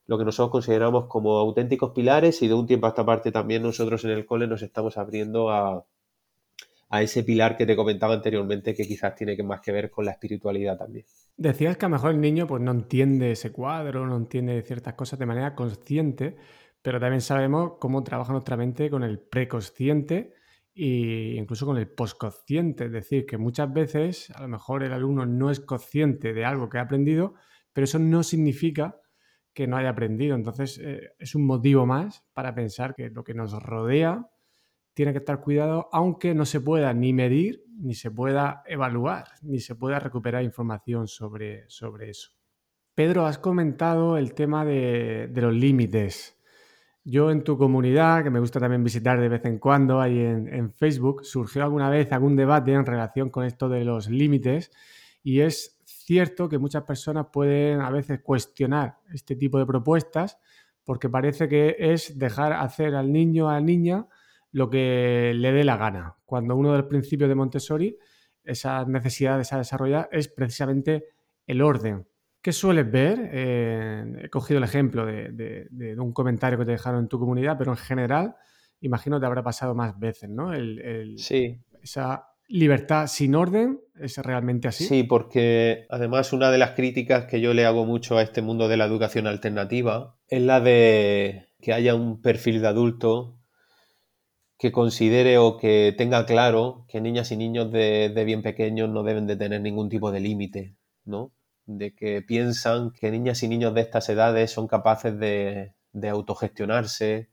[0.08, 3.62] lo que nosotros consideramos como auténticos pilares y de un tiempo a esta parte también
[3.62, 5.86] nosotros en el cole nos estamos abriendo a,
[6.90, 10.12] a ese pilar que te comentaba anteriormente que quizás tiene más que ver con la
[10.12, 11.06] espiritualidad también.
[11.36, 14.96] Decías que a lo mejor el niño pues no entiende ese cuadro, no entiende ciertas
[14.96, 16.38] cosas de manera consciente,
[16.88, 20.34] pero también sabemos cómo trabaja nuestra mente con el preconsciente
[20.74, 22.86] e incluso con el postconsciente.
[22.86, 26.70] Es decir, que muchas veces a lo mejor el alumno no es consciente de algo
[26.70, 27.34] que ha aprendido,
[27.74, 29.02] pero eso no significa
[29.54, 30.34] que no haya aprendido.
[30.38, 34.26] Entonces eh, es un motivo más para pensar que lo que nos rodea
[34.94, 39.60] tiene que estar cuidado, aunque no se pueda ni medir, ni se pueda evaluar, ni
[39.60, 42.30] se pueda recuperar información sobre, sobre eso.
[42.96, 46.36] Pedro, has comentado el tema de los límites.
[47.10, 50.74] Yo en tu comunidad, que me gusta también visitar de vez en cuando ahí en,
[50.74, 54.72] Facebook, surgió alguna vez algún debate en relación con esto de los límites.
[55.24, 60.38] Y es cierto que muchas personas pueden a veces cuestionar este tipo de propuestas
[60.84, 64.08] porque parece que es dejar hacer al niño o a la niña
[64.52, 67.98] lo que le dé la gana, cuando uno de los principios de Montessori,
[68.44, 71.06] esa necesidad de desarrollar es precisamente
[71.46, 72.06] el orden,
[72.42, 73.30] ¿Qué sueles ver?
[73.34, 77.72] Eh, he cogido el ejemplo de, un comentario que te dejaron en tu comunidad, pero
[77.72, 78.36] en general,
[78.80, 80.52] imagino que te habrá pasado más veces, ¿no?
[81.18, 81.60] sí.
[81.82, 84.86] Esa libertad sin orden es realmente así.
[84.86, 88.68] Sí, porque además una de las críticas que yo le hago mucho a este mundo
[88.68, 93.38] de la educación alternativa es la de que haya un perfil de adulto
[94.58, 99.04] que considere o que tenga claro que niñas y niños de, de bien pequeños no
[99.04, 100.76] deben de tener ningún tipo de límite,
[101.06, 101.32] ¿no?
[101.68, 105.74] De que piensan que niñas y niños de estas edades son capaces de,
[106.10, 107.30] autogestionarse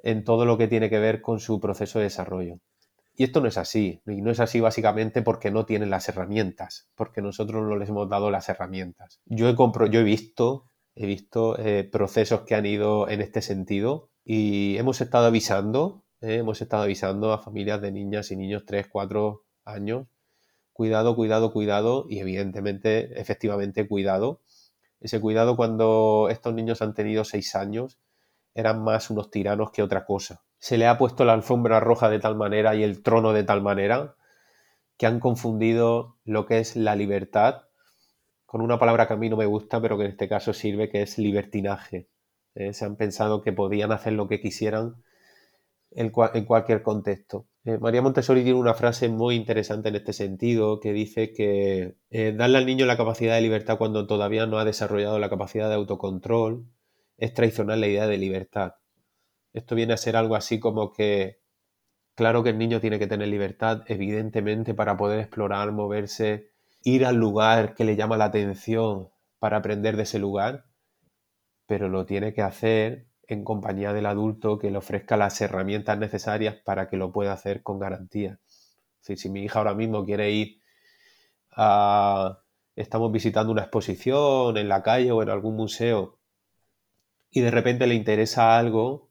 [0.00, 2.60] en todo lo que tiene que ver con su proceso de desarrollo.
[3.16, 6.88] Y esto no es así, y no es así básicamente porque no tienen las herramientas,
[6.94, 9.20] porque nosotros no les hemos dado las herramientas.
[9.24, 9.56] Yo he,
[9.90, 15.00] yo he visto, he visto eh, procesos que han ido en este sentido y hemos
[15.00, 20.06] estado avisando, eh, hemos estado avisando a familias de niñas y niños 3, 4 años
[20.78, 24.42] cuidado, cuidado, cuidado y evidentemente, efectivamente, cuidado.
[25.00, 27.98] Ese cuidado cuando estos niños han tenido seis años
[28.54, 30.44] eran más unos tiranos que otra cosa.
[30.58, 33.60] Se le ha puesto la alfombra roja de tal manera y el trono de tal
[33.60, 34.14] manera
[34.96, 37.62] que han confundido lo que es la libertad
[38.46, 40.88] con una palabra que a mí no me gusta, pero que en este caso sirve,
[40.88, 42.06] que es libertinaje.
[42.54, 42.72] ¿eh?
[42.72, 45.02] Se han pensado que podían hacer lo que quisieran
[45.90, 47.46] en, cualquier contexto.
[47.68, 52.32] Eh, María Montessori tiene una frase muy interesante en este sentido que dice que eh,
[52.32, 55.74] darle al niño la capacidad de libertad cuando todavía no ha desarrollado la capacidad de
[55.74, 56.66] autocontrol
[57.18, 58.76] es traicionar la idea de libertad.
[59.52, 61.42] Esto viene a ser algo así como que,
[62.14, 66.52] claro que el niño tiene que tener libertad, evidentemente, para poder explorar, moverse,
[66.84, 70.64] ir al lugar que le llama la atención para aprender de ese lugar,
[71.66, 76.56] pero lo tiene que hacer en compañía del adulto que le ofrezca las herramientas necesarias
[76.64, 78.38] para que lo pueda hacer con garantía.
[79.00, 80.60] si mi hija ahora mismo quiere ir
[81.52, 82.40] a...
[82.74, 86.18] Estamos visitando una exposición en la calle o en algún museo
[87.30, 89.10] y de repente le interesa algo,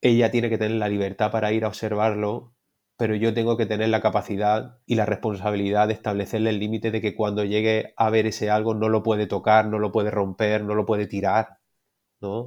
[0.00, 2.54] ella tiene que tener la libertad para ir a observarlo
[2.96, 7.00] pero yo tengo que tener la capacidad y la responsabilidad de establecerle el límite de
[7.00, 10.62] que cuando llegue a ver ese algo no lo puede tocar, no lo puede romper,
[10.62, 11.58] no lo puede tirar,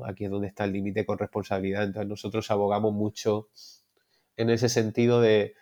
[0.06, 1.84] Aquí es donde está el límite con responsabilidad.
[1.84, 3.50] Entonces nosotros abogamos mucho
[4.36, 5.56] en ese sentido de,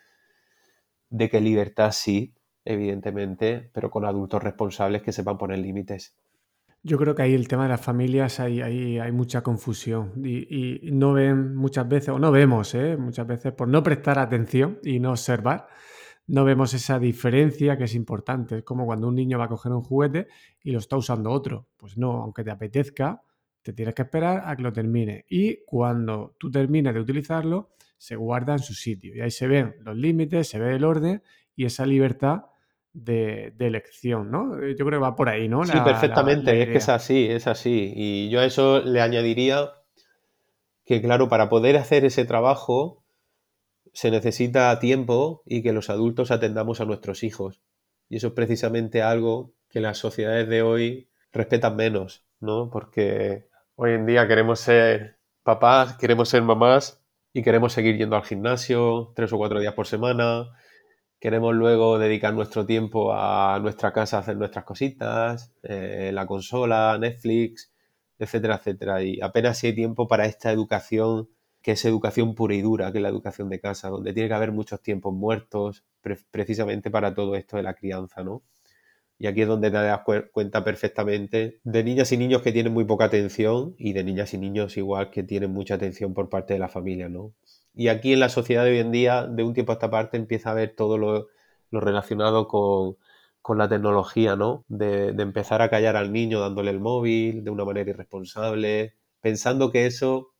[1.18, 6.14] que libertad sí, evidentemente, pero con adultos responsables que sepan poner límites.
[6.82, 10.80] Yo creo que ahí el tema de las familias hay, hay, hay mucha confusión y,
[10.92, 12.96] no ven muchas veces, o no vemos, ¿eh?
[12.96, 15.66] muchas veces por no prestar atención y no observar,
[16.28, 18.58] no vemos esa diferencia que es importante.
[18.58, 20.28] Es como cuando un niño va a coger un juguete
[20.62, 21.68] y lo está usando otro.
[21.76, 23.22] Pues no, aunque te apetezca,
[23.66, 25.24] te tienes que esperar a que lo termine.
[25.28, 29.12] Y cuando tú termines de utilizarlo, se guarda en su sitio.
[29.12, 31.20] Y ahí se ven los límites, se ve el orden
[31.56, 32.44] y esa libertad
[32.92, 34.56] de, elección, ¿no?
[34.62, 35.64] Eh, yo creo que va por ahí, ¿no?
[35.64, 37.92] sí, perfectamente, es que es así, es así.
[37.96, 39.72] Y yo a eso le añadiría
[40.84, 43.02] que, claro, para poder hacer ese trabajo
[43.92, 47.60] se necesita tiempo y que los adultos atendamos a nuestros hijos.
[48.08, 52.70] Y eso es precisamente algo que las sociedades de hoy respetan menos, ¿no?
[52.70, 58.24] Porque hoy en día queremos ser papás, queremos ser mamás y queremos seguir yendo al
[58.24, 60.46] gimnasio tres o cuatro días por semana,
[61.20, 66.96] queremos luego dedicar nuestro tiempo a nuestra casa a hacer nuestras cositas, eh, la consola,
[66.98, 67.72] Netflix,
[68.18, 69.02] etcétera, etcétera.
[69.02, 71.28] Y apenas hay tiempo para esta educación,
[71.62, 74.34] que es educación pura y dura, que es la educación de casa, donde tiene que
[74.34, 75.84] haber muchos tiempos muertos,
[76.30, 78.42] precisamente para todo esto de la crianza, ¿no?
[79.18, 80.00] Y aquí es donde te das
[80.32, 84.38] cuenta perfectamente de niñas y niños que tienen muy poca atención y de niñas y
[84.38, 87.32] niños igual que tienen mucha atención por parte de la familia, ¿no?
[87.74, 90.16] Y aquí en la sociedad de hoy en día, de un tiempo a esta parte,
[90.16, 91.28] empieza a ver todo lo,
[91.70, 92.96] relacionado con,
[93.58, 94.64] la tecnología, ¿no?
[94.68, 99.86] De, empezar a callar al niño dándole el móvil de una manera irresponsable, pensando que
[99.86, 100.32] eso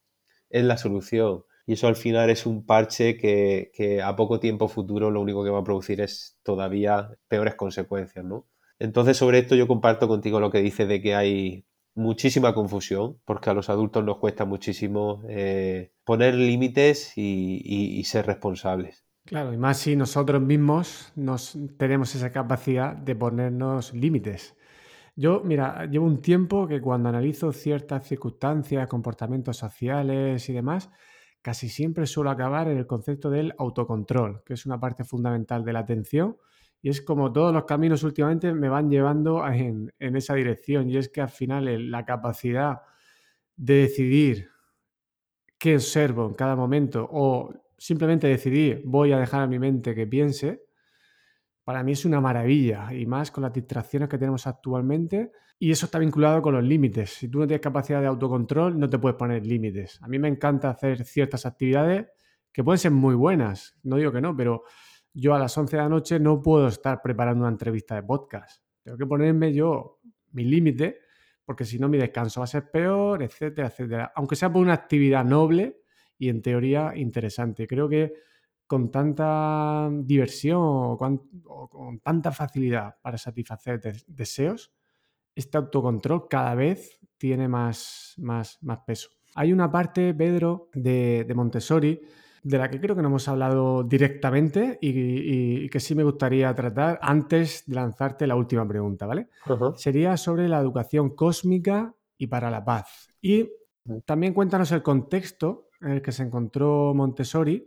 [0.50, 1.44] es la solución.
[1.66, 5.44] Y eso al final es un parche que, que, a poco tiempo futuro lo único
[5.44, 8.46] que va a producir es todavía peores consecuencias, ¿no?
[8.78, 13.50] Entonces sobre esto yo comparto contigo lo que dices de que hay muchísima confusión, porque
[13.50, 19.04] a los adultos nos cuesta muchísimo eh, poner límites y, ser responsables.
[19.24, 24.54] Claro, y más si nosotros mismos nos, tenemos esa capacidad de ponernos límites.
[25.16, 30.90] Yo, mira, llevo un tiempo que cuando analizo ciertas circunstancias, comportamientos sociales y demás,
[31.40, 35.72] casi siempre suelo acabar en el concepto del autocontrol, que es una parte fundamental de
[35.72, 36.36] la atención
[36.86, 40.88] y es como todos los caminos últimamente me van llevando en, esa dirección.
[40.88, 42.82] Y es que al final la capacidad
[43.56, 44.50] de decidir
[45.58, 50.06] qué observo en cada momento o simplemente decidir voy a dejar a mi mente que
[50.06, 50.62] piense,
[51.64, 52.94] para mí es una maravilla.
[52.94, 55.32] Y más con las distracciones que tenemos actualmente.
[55.58, 57.10] Y eso está vinculado con los límites.
[57.14, 60.00] Si tú no tienes capacidad de autocontrol, no te puedes poner límites.
[60.02, 62.06] A mí me encanta hacer ciertas actividades
[62.52, 64.62] que pueden ser muy buenas, no digo que no, pero
[65.16, 68.62] yo a las 11 de la noche no puedo estar preparando una entrevista de podcast.
[68.82, 70.00] Tengo que ponerme yo
[70.32, 70.98] mi límite,
[71.42, 74.12] porque si no mi descanso va a ser peor, etcétera, etcétera.
[74.14, 75.80] Aunque sea por una actividad noble
[76.18, 77.66] y en teoría interesante.
[77.66, 78.12] Creo que
[78.66, 84.70] con tanta diversión o con, tanta facilidad para satisfacer deseos,
[85.34, 89.08] este autocontrol cada vez tiene más, más, más peso.
[89.34, 92.02] Hay una parte, Pedro, de, de Montessori
[92.46, 96.96] de la que creo que no hemos hablado directamente y, que sí me gustaría tratar
[97.02, 99.26] antes de lanzarte la última pregunta, ¿vale?
[99.74, 103.08] Sería sobre la educación cósmica y para la paz.
[103.20, 103.50] Y
[104.04, 107.66] también cuéntanos el contexto en el que se encontró Montessori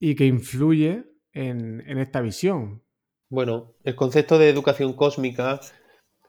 [0.00, 2.82] y que influye en, en esta visión.
[3.28, 5.60] Bueno, el concepto de educación cósmica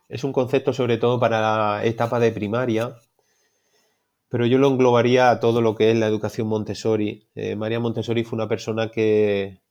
[0.07, 2.97] es un concepto sobre todo para la etapa de primaria,
[4.29, 7.27] pero yo lo englobaría a todo lo que es la educación Montessori.
[7.35, 9.61] Eh, María Montessori fue una persona que,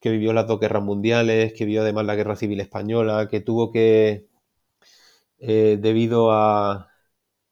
[0.00, 3.70] que vivió las dos guerras mundiales, que vivió además la guerra civil española, que tuvo
[3.72, 4.28] que,
[5.38, 6.88] eh, debido a,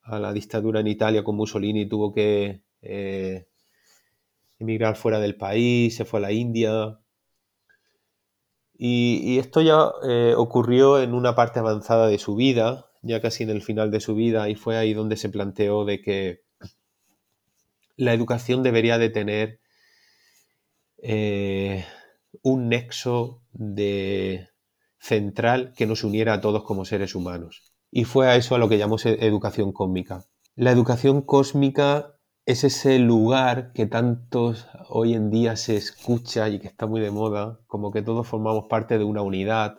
[0.05, 3.49] la dictadura en Italia con Mussolini, tuvo que eh,
[4.59, 7.01] emigrar fuera del país, se fue a la India.
[8.80, 9.76] y esto ya
[10.36, 14.14] ocurrió en una parte avanzada de su vida, ya casi en el final de su
[14.14, 16.40] vida, y fue ahí donde se planteó de que
[17.96, 19.61] la educación debería de tener
[21.03, 21.84] eh,
[22.42, 24.49] un nexo de
[24.99, 27.72] central que nos uniera a todos como seres humanos.
[27.90, 30.24] Y fue a eso a lo que llamamos educación cósmica.
[30.55, 36.68] La educación cósmica es ese lugar que tantos hoy en día se escucha y que
[36.68, 39.78] está muy de moda, como que todos formamos parte de una unidad,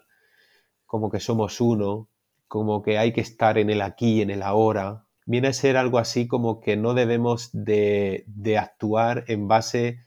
[0.86, 2.10] como que somos uno,
[2.50, 5.78] como que hay que estar en el aquí y en el ahora, viene a ser
[5.78, 8.26] algo así como que no debemos de,
[8.60, 10.00] actuar en base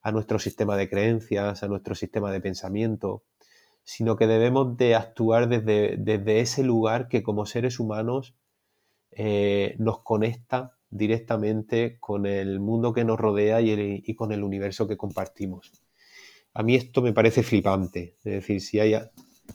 [0.00, 3.22] a nuestro sistema de creencias, a nuestro sistema de pensamiento,
[3.84, 8.34] sino que debemos de actuar desde, desde ese lugar que como seres humanos
[9.12, 14.96] eh, nos conecta directamente con el mundo que nos rodea y, con el universo que
[14.96, 15.70] compartimos.
[16.54, 18.94] A mí esto me parece flipante, es decir, si hay,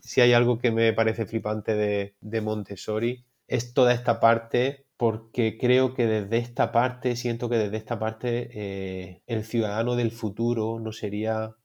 [0.02, 5.94] si hay algo que me parece flipante de, Montessori, es toda esta parte porque creo
[5.94, 10.92] que desde esta parte, siento que desde esta parte eh, el ciudadano del futuro no
[10.92, 11.56] sería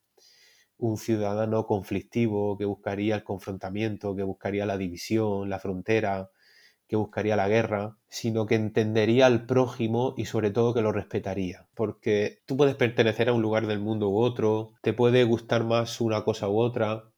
[0.76, 6.30] un ciudadano conflictivo que buscaría el confrontamiento, que buscaría la división, la frontera,
[6.90, 11.68] que buscaría la guerra, sino que entendería al prójimo y sobre todo que lo respetaría.
[11.76, 16.00] Porque tú puedes pertenecer a un lugar del mundo u otro, te puede gustar más
[16.00, 17.09] una cosa u otra,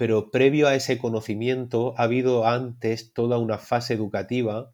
[0.00, 4.72] pero previo a ese conocimiento ha habido antes toda una fase educativa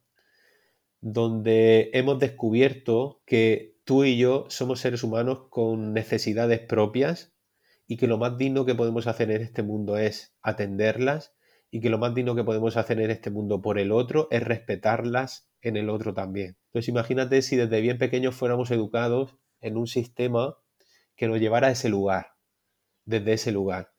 [1.01, 7.35] donde hemos descubierto que tú y yo somos seres humanos con necesidades propias
[7.89, 11.35] y que lo más digno que podemos hacer en este mundo es atenderlas
[11.73, 14.45] y que lo más digno que podemos hacer en este mundo por el otro es
[14.45, 16.57] respetarlas en el otro también.
[16.67, 20.57] Entonces imagínate si desde bien pequeños fuéramos educados en un sistema
[21.17, 22.29] que nos llevara a ese lugar,
[23.05, 23.91] desde ese lugar,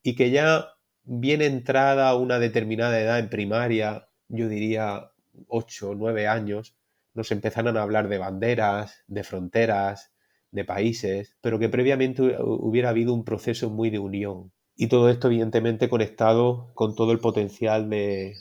[0.00, 0.75] y que ya
[1.06, 5.10] bien entrada a una determinada edad en primaria, yo diría
[5.48, 6.76] 8 o 9 años,
[7.14, 10.12] nos empezaran a hablar de banderas, de fronteras,
[10.50, 14.52] de países, pero que previamente hubiera habido un proceso muy de unión.
[14.76, 18.34] Y todo esto, evidentemente, conectado con todo el potencial de,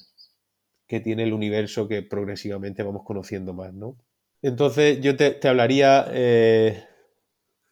[0.88, 3.98] que tiene el universo que progresivamente vamos conociendo más, ¿no?
[4.42, 6.84] Entonces, yo te, hablaría eh,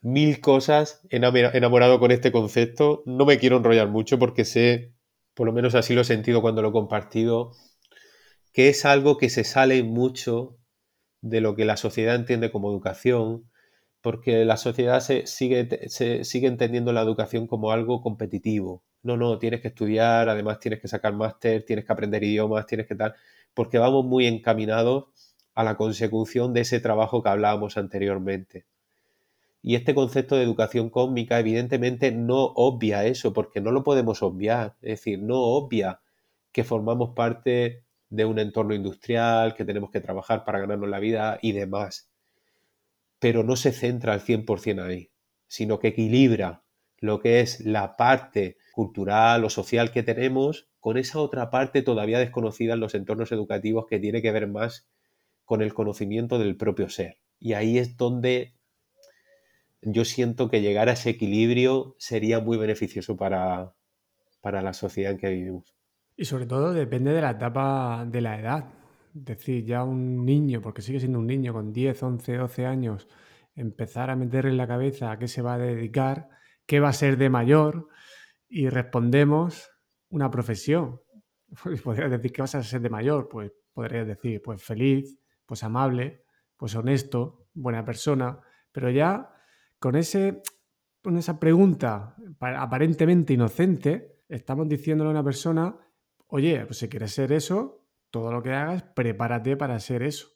[0.04, 3.04] mil cosas enamorado con este concepto.
[3.06, 4.94] No me quiero enrollar mucho porque sé,
[5.34, 7.54] por lo menos así lo he sentido cuando lo he compartido,
[8.52, 10.58] que es algo que se sale mucho
[11.22, 13.50] de lo que la sociedad entiende como educación,
[14.02, 18.84] porque la sociedad se sigue, se sigue entendiendo la educación como algo competitivo.
[19.04, 22.88] No, no, tienes que estudiar, además tienes que sacar máster, tienes que aprender idiomas, tienes
[22.88, 23.16] que tal,
[23.54, 25.06] porque vamos muy encaminados
[25.56, 28.66] a la consecución de ese trabajo que hablábamos anteriormente.
[29.64, 34.76] Y este concepto de educación cósmica evidentemente no obvia eso, porque no lo podemos obviar,
[34.82, 36.02] es decir, no obvia
[36.52, 41.40] que formamos parte de un entorno industrial, que tenemos que trabajar para ganarnos la vida
[41.42, 42.14] y demás
[43.24, 45.10] pero no se centra al 100% ahí,
[45.48, 46.66] sino que equilibra
[47.00, 52.20] lo que es la parte cultural o social que tenemos con esa otra parte todavía
[52.20, 54.90] desconocida en los entornos educativos que tiene que ver más
[55.46, 57.20] con el conocimiento del propio ser.
[57.40, 58.56] Y ahí es donde
[59.86, 63.74] yo siento que llegar a ese equilibrio sería muy beneficioso para,
[64.42, 65.76] para la sociedad en que vivimos.
[66.16, 68.66] Y sobre todo depende de la etapa de la edad
[69.14, 73.08] decir, ya un niño, porque sigue siendo un niño con 10, 11, 12 años,
[73.56, 76.30] empezar a meterle en la cabeza a qué se va a dedicar,
[76.66, 77.88] qué va a ser de mayor,
[78.50, 79.70] y respondemos
[80.10, 81.02] una profesión.
[81.84, 83.28] Podrías decir, ¿qué vas a ser de mayor?
[83.30, 86.24] Pues podrías decir, pues feliz, pues amable,
[86.58, 88.40] pues honesto, buena persona,
[88.72, 89.33] pero ya
[89.84, 90.42] con, ese,
[91.02, 95.76] con esa pregunta aparentemente inocente, estamos diciéndole a una persona,
[96.28, 100.30] oye, pues si quieres ser eso, todo lo que hagas, prepárate para ser eso.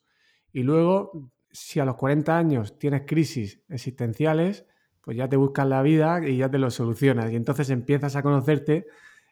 [0.51, 4.65] Y luego, si a los 40 años tienes crisis existenciales,
[4.99, 7.31] pues ya te buscas la vida y ya te lo solucionas.
[7.31, 8.85] Y entonces empiezas a conocerte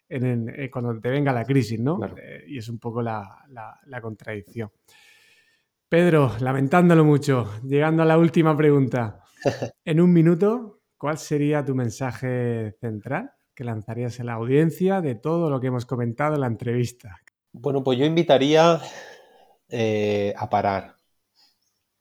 [0.08, 2.00] en, eh, cuando te venga la crisis, ¿no?
[2.06, 4.72] Eh, y es un poco la, la contradicción.
[5.90, 9.25] Pedro, lamentándolo mucho, llegando a la última pregunta.
[9.86, 15.50] En un minuto, ¿cuál sería tu mensaje central que lanzarías a la audiencia de todo
[15.50, 17.22] lo que hemos comentado en la entrevista?
[17.52, 18.82] Bueno, pues yo invitaría
[19.70, 20.96] eh, a parar.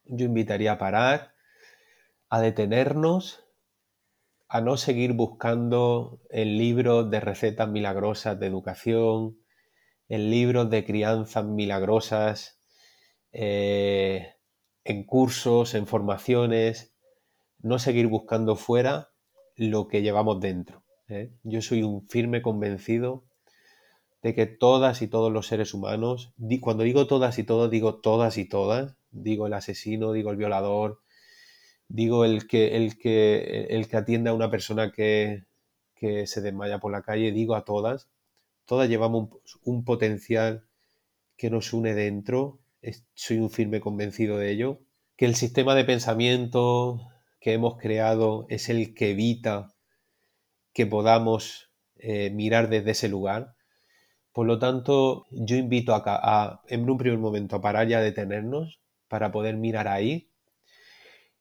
[0.05, 1.34] Yo invitaría a parar,
[2.28, 3.45] a detenernos,
[4.49, 9.38] a no seguir buscando en libros de recetas milagrosas de educación,
[10.09, 12.61] en libros de crianzas milagrosas,
[13.32, 14.34] eh,
[14.84, 16.93] en cursos, en formaciones,
[17.64, 19.08] no seguir buscando fuera
[19.56, 20.84] lo que llevamos dentro.
[21.08, 21.32] ¿eh?
[21.44, 23.24] Yo soy un firme convencido
[24.22, 28.36] de que todas y todos los seres humanos, cuando digo todas y todos, digo todas
[28.36, 31.00] y todas, digo el asesino, digo el violador,
[31.88, 35.44] digo el que, el que, el que atiende a una persona que,
[36.26, 38.10] se desmaya por la calle, digo a todas,
[38.66, 39.30] todas llevamos
[39.62, 40.66] un, potencial
[41.38, 42.58] que nos une dentro,
[43.14, 44.80] soy un firme convencido de ello,
[45.16, 47.00] que el sistema de pensamiento
[47.45, 49.74] que hemos creado es el que evita
[50.72, 53.55] que podamos eh, mirar desde ese lugar,
[54.32, 58.80] por lo tanto, yo invito a, en un primer momento a parar y a detenernos
[59.09, 60.30] para poder mirar ahí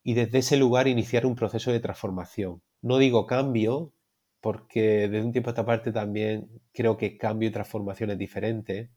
[0.04, 2.62] y desde ese lugar iniciar un proceso de transformación.
[2.82, 3.93] No digo cambio,
[4.41, 8.89] porque desde un tiempo a esta parte también creo que cambio y transformación es diferente.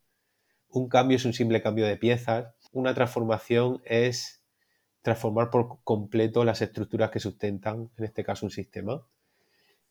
[0.71, 4.36] Un cambio es un simple cambio de piezas, una transformación es
[5.07, 9.07] transformar por completo las estructuras que sustentan, en este caso, un sistema.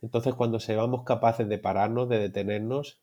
[0.02, 3.00] Entonces, cuando seamos capaces de pararnos, de detenernos,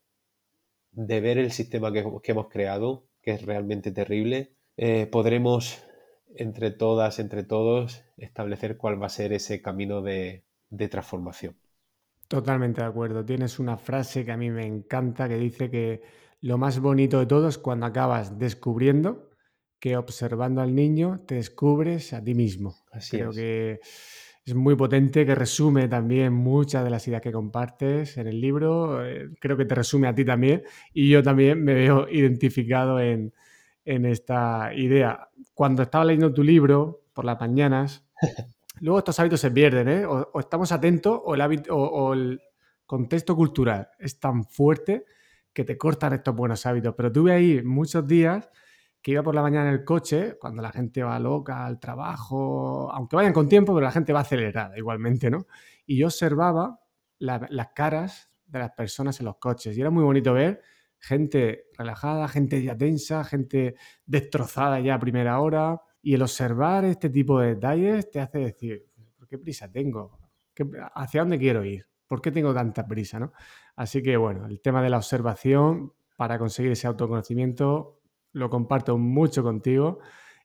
[0.90, 5.82] de ver el sistema que, hemos creado, que es realmente terrible, eh, podremos
[6.36, 11.56] entre todas, entre todos, establecer cuál va a ser ese camino de, de transformación.
[12.28, 13.24] Totalmente de acuerdo.
[13.24, 16.02] Tienes una frase que a mí me encanta que dice que
[16.42, 19.31] lo más bonito de todo es cuando acabas descubriendo
[19.82, 22.76] que observando al niño te descubres a ti mismo.
[22.92, 23.80] Así Creo que
[24.44, 29.04] es muy potente, que resume también muchas de las ideas que compartes en el libro.
[29.04, 30.62] Eh, creo que te resume a ti también
[30.94, 33.34] y yo también me veo identificado en,
[33.84, 35.28] esta idea.
[35.52, 38.06] Cuando estaba leyendo tu libro por las mañanas,
[38.80, 40.06] luego estos hábitos se pierden, ¿eh?
[40.06, 42.40] o, estamos atentos o el, hábito, o el
[42.86, 45.06] contexto cultural es tan fuerte
[45.52, 46.94] que te cortan estos buenos hábitos.
[46.96, 48.48] Pero tuve ahí muchos días
[49.02, 52.90] que iba por la mañana en el coche, cuando la gente va loca al trabajo,
[52.92, 55.46] aunque vayan con tiempo, pero la gente va acelerada igualmente, ¿no?
[55.84, 56.80] Y yo observaba
[57.18, 60.62] las caras de las personas en los coches y era muy bonito ver
[61.02, 63.74] gente relajada, gente ya tensa, gente
[64.06, 65.82] destrozada ya a primera hora.
[66.00, 68.86] Y el observar este tipo de detalles te hace decir,
[69.18, 70.18] ¿por qué prisa tengo?
[70.94, 71.86] ¿Hacia dónde quiero ir?
[72.06, 73.18] ¿Por qué tengo tanta prisa?
[73.18, 73.32] ¿no?
[73.74, 78.01] Así que bueno, el tema de la observación para conseguir ese autoconocimiento
[78.32, 79.98] lo comparto mucho contigo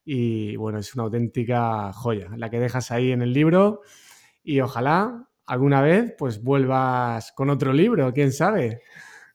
[0.06, 3.82] y bueno, es una auténtica joya la que dejas ahí en el libro
[4.44, 8.82] y ojalá alguna vez pues vuelvas con otro libro, quién sabe.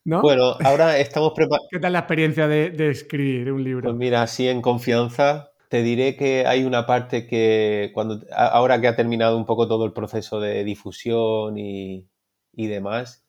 [0.04, 0.20] ¿No?
[0.20, 1.68] Bueno, ahora estamos preparados.
[1.70, 3.82] ¿Qué tal la experiencia de, escribir un libro?
[3.90, 8.88] Pues mira, así en confianza, te diré que hay una parte que cuando ahora que
[8.88, 12.08] ha terminado un poco todo el proceso de difusión y,
[12.52, 13.21] y demás,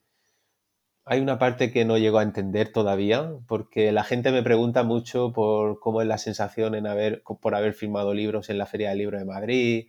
[1.06, 5.34] hay una parte que no llego a entender todavía, porque la gente me pregunta mucho
[5.34, 9.00] por cómo es la sensación en haber, por haber firmado libros en la Feria del
[9.00, 9.88] Libro de Madrid,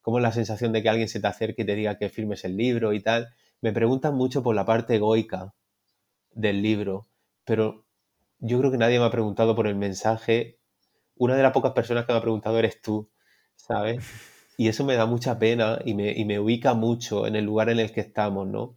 [0.00, 2.44] cómo es la sensación de que alguien se te acerque y te diga que firmes
[2.44, 3.28] el libro y tal.
[3.60, 5.54] Me preguntan mucho por la parte egoica
[6.30, 7.08] del libro,
[7.44, 7.84] pero
[8.38, 10.58] yo creo que nadie me ha preguntado por el mensaje.
[11.16, 13.10] Una de las pocas personas que me ha preguntado eres tú,
[13.56, 14.04] ¿sabes?
[14.60, 17.68] Y eso me da mucha pena y me, y me ubica mucho en el lugar
[17.68, 18.76] en el que estamos, ¿no?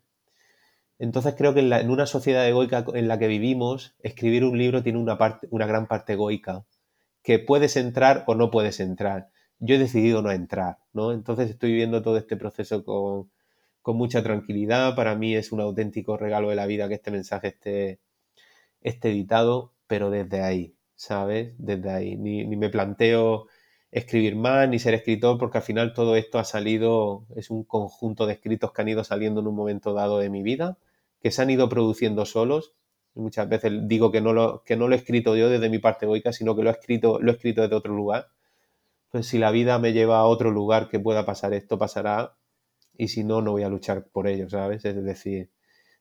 [1.01, 4.99] Entonces creo que en, una sociedad egoica en la que vivimos, escribir un libro tiene
[4.99, 6.63] una, parte, una gran parte egoica,
[7.23, 9.31] que puedes entrar o no puedes entrar.
[9.57, 11.11] Yo he decidido no entrar, ¿no?
[11.11, 13.31] Entonces estoy viviendo todo este proceso con,
[13.97, 14.95] mucha tranquilidad.
[14.95, 17.99] Para mí es un auténtico regalo de la vida que este mensaje esté,
[18.81, 21.55] esté editado, pero desde ahí, ¿sabes?
[21.57, 22.15] Desde ahí.
[22.15, 23.47] Ni me planteo
[23.91, 28.27] escribir más, ni ser escritor, porque al final todo esto ha salido, es un conjunto
[28.27, 30.77] de escritos que han ido saliendo en un momento dado de mi vida
[31.22, 32.74] que se han ido produciendo solos.
[33.13, 36.05] Muchas veces digo que no lo, que no lo he escrito yo desde mi parte
[36.05, 38.28] egoica, sino que lo he escrito, lo he escrito desde otro lugar.
[39.09, 42.38] Pues si la vida me lleva a otro lugar que pueda pasar esto, pasará.
[42.97, 44.86] Y si no, no voy a luchar por ello, ¿sabes?
[44.86, 45.51] Es decir,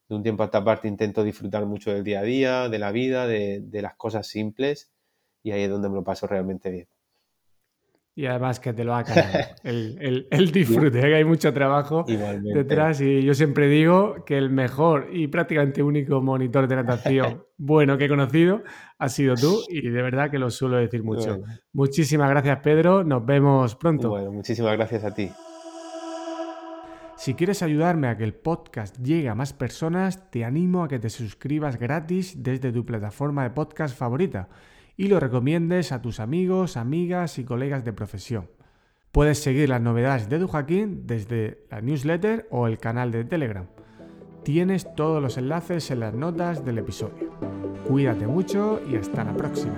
[0.09, 2.93] de un tiempo a esta parte intento disfrutar mucho del día a día, de la
[2.93, 4.93] vida, de, de las cosas simples.
[5.43, 6.89] Y ahí es donde me lo paso realmente bien.
[8.15, 9.05] Y además que te lo ha
[9.63, 12.05] el, el, disfrute, que hay mucho trabajo
[12.55, 13.01] detrás.
[13.01, 18.07] Y yo siempre digo que el mejor y prácticamente único monitor de natación bueno que
[18.07, 18.63] he conocido
[18.99, 21.41] ha sido tú y de verdad que lo suelo decir mucho.
[21.73, 23.05] Muchísimas gracias, Pedro.
[23.05, 24.11] Nos vemos pronto.
[24.11, 25.31] Bueno, muchísimas gracias a ti.
[27.17, 30.99] Si quieres ayudarme a que el podcast llegue a más personas, te animo a que
[30.99, 34.49] te suscribas gratis desde tu plataforma de podcast favorita
[35.01, 38.51] y lo recomiendes a tus amigos, amigas y colegas de profesión.
[39.13, 43.65] Puedes seguir las novedades de Dujaquín desde la newsletter o el canal de Telegram.
[44.45, 47.31] Tienes todos los enlaces en las notas del episodio.
[47.89, 49.75] Cuídate mucho y hasta la próxima.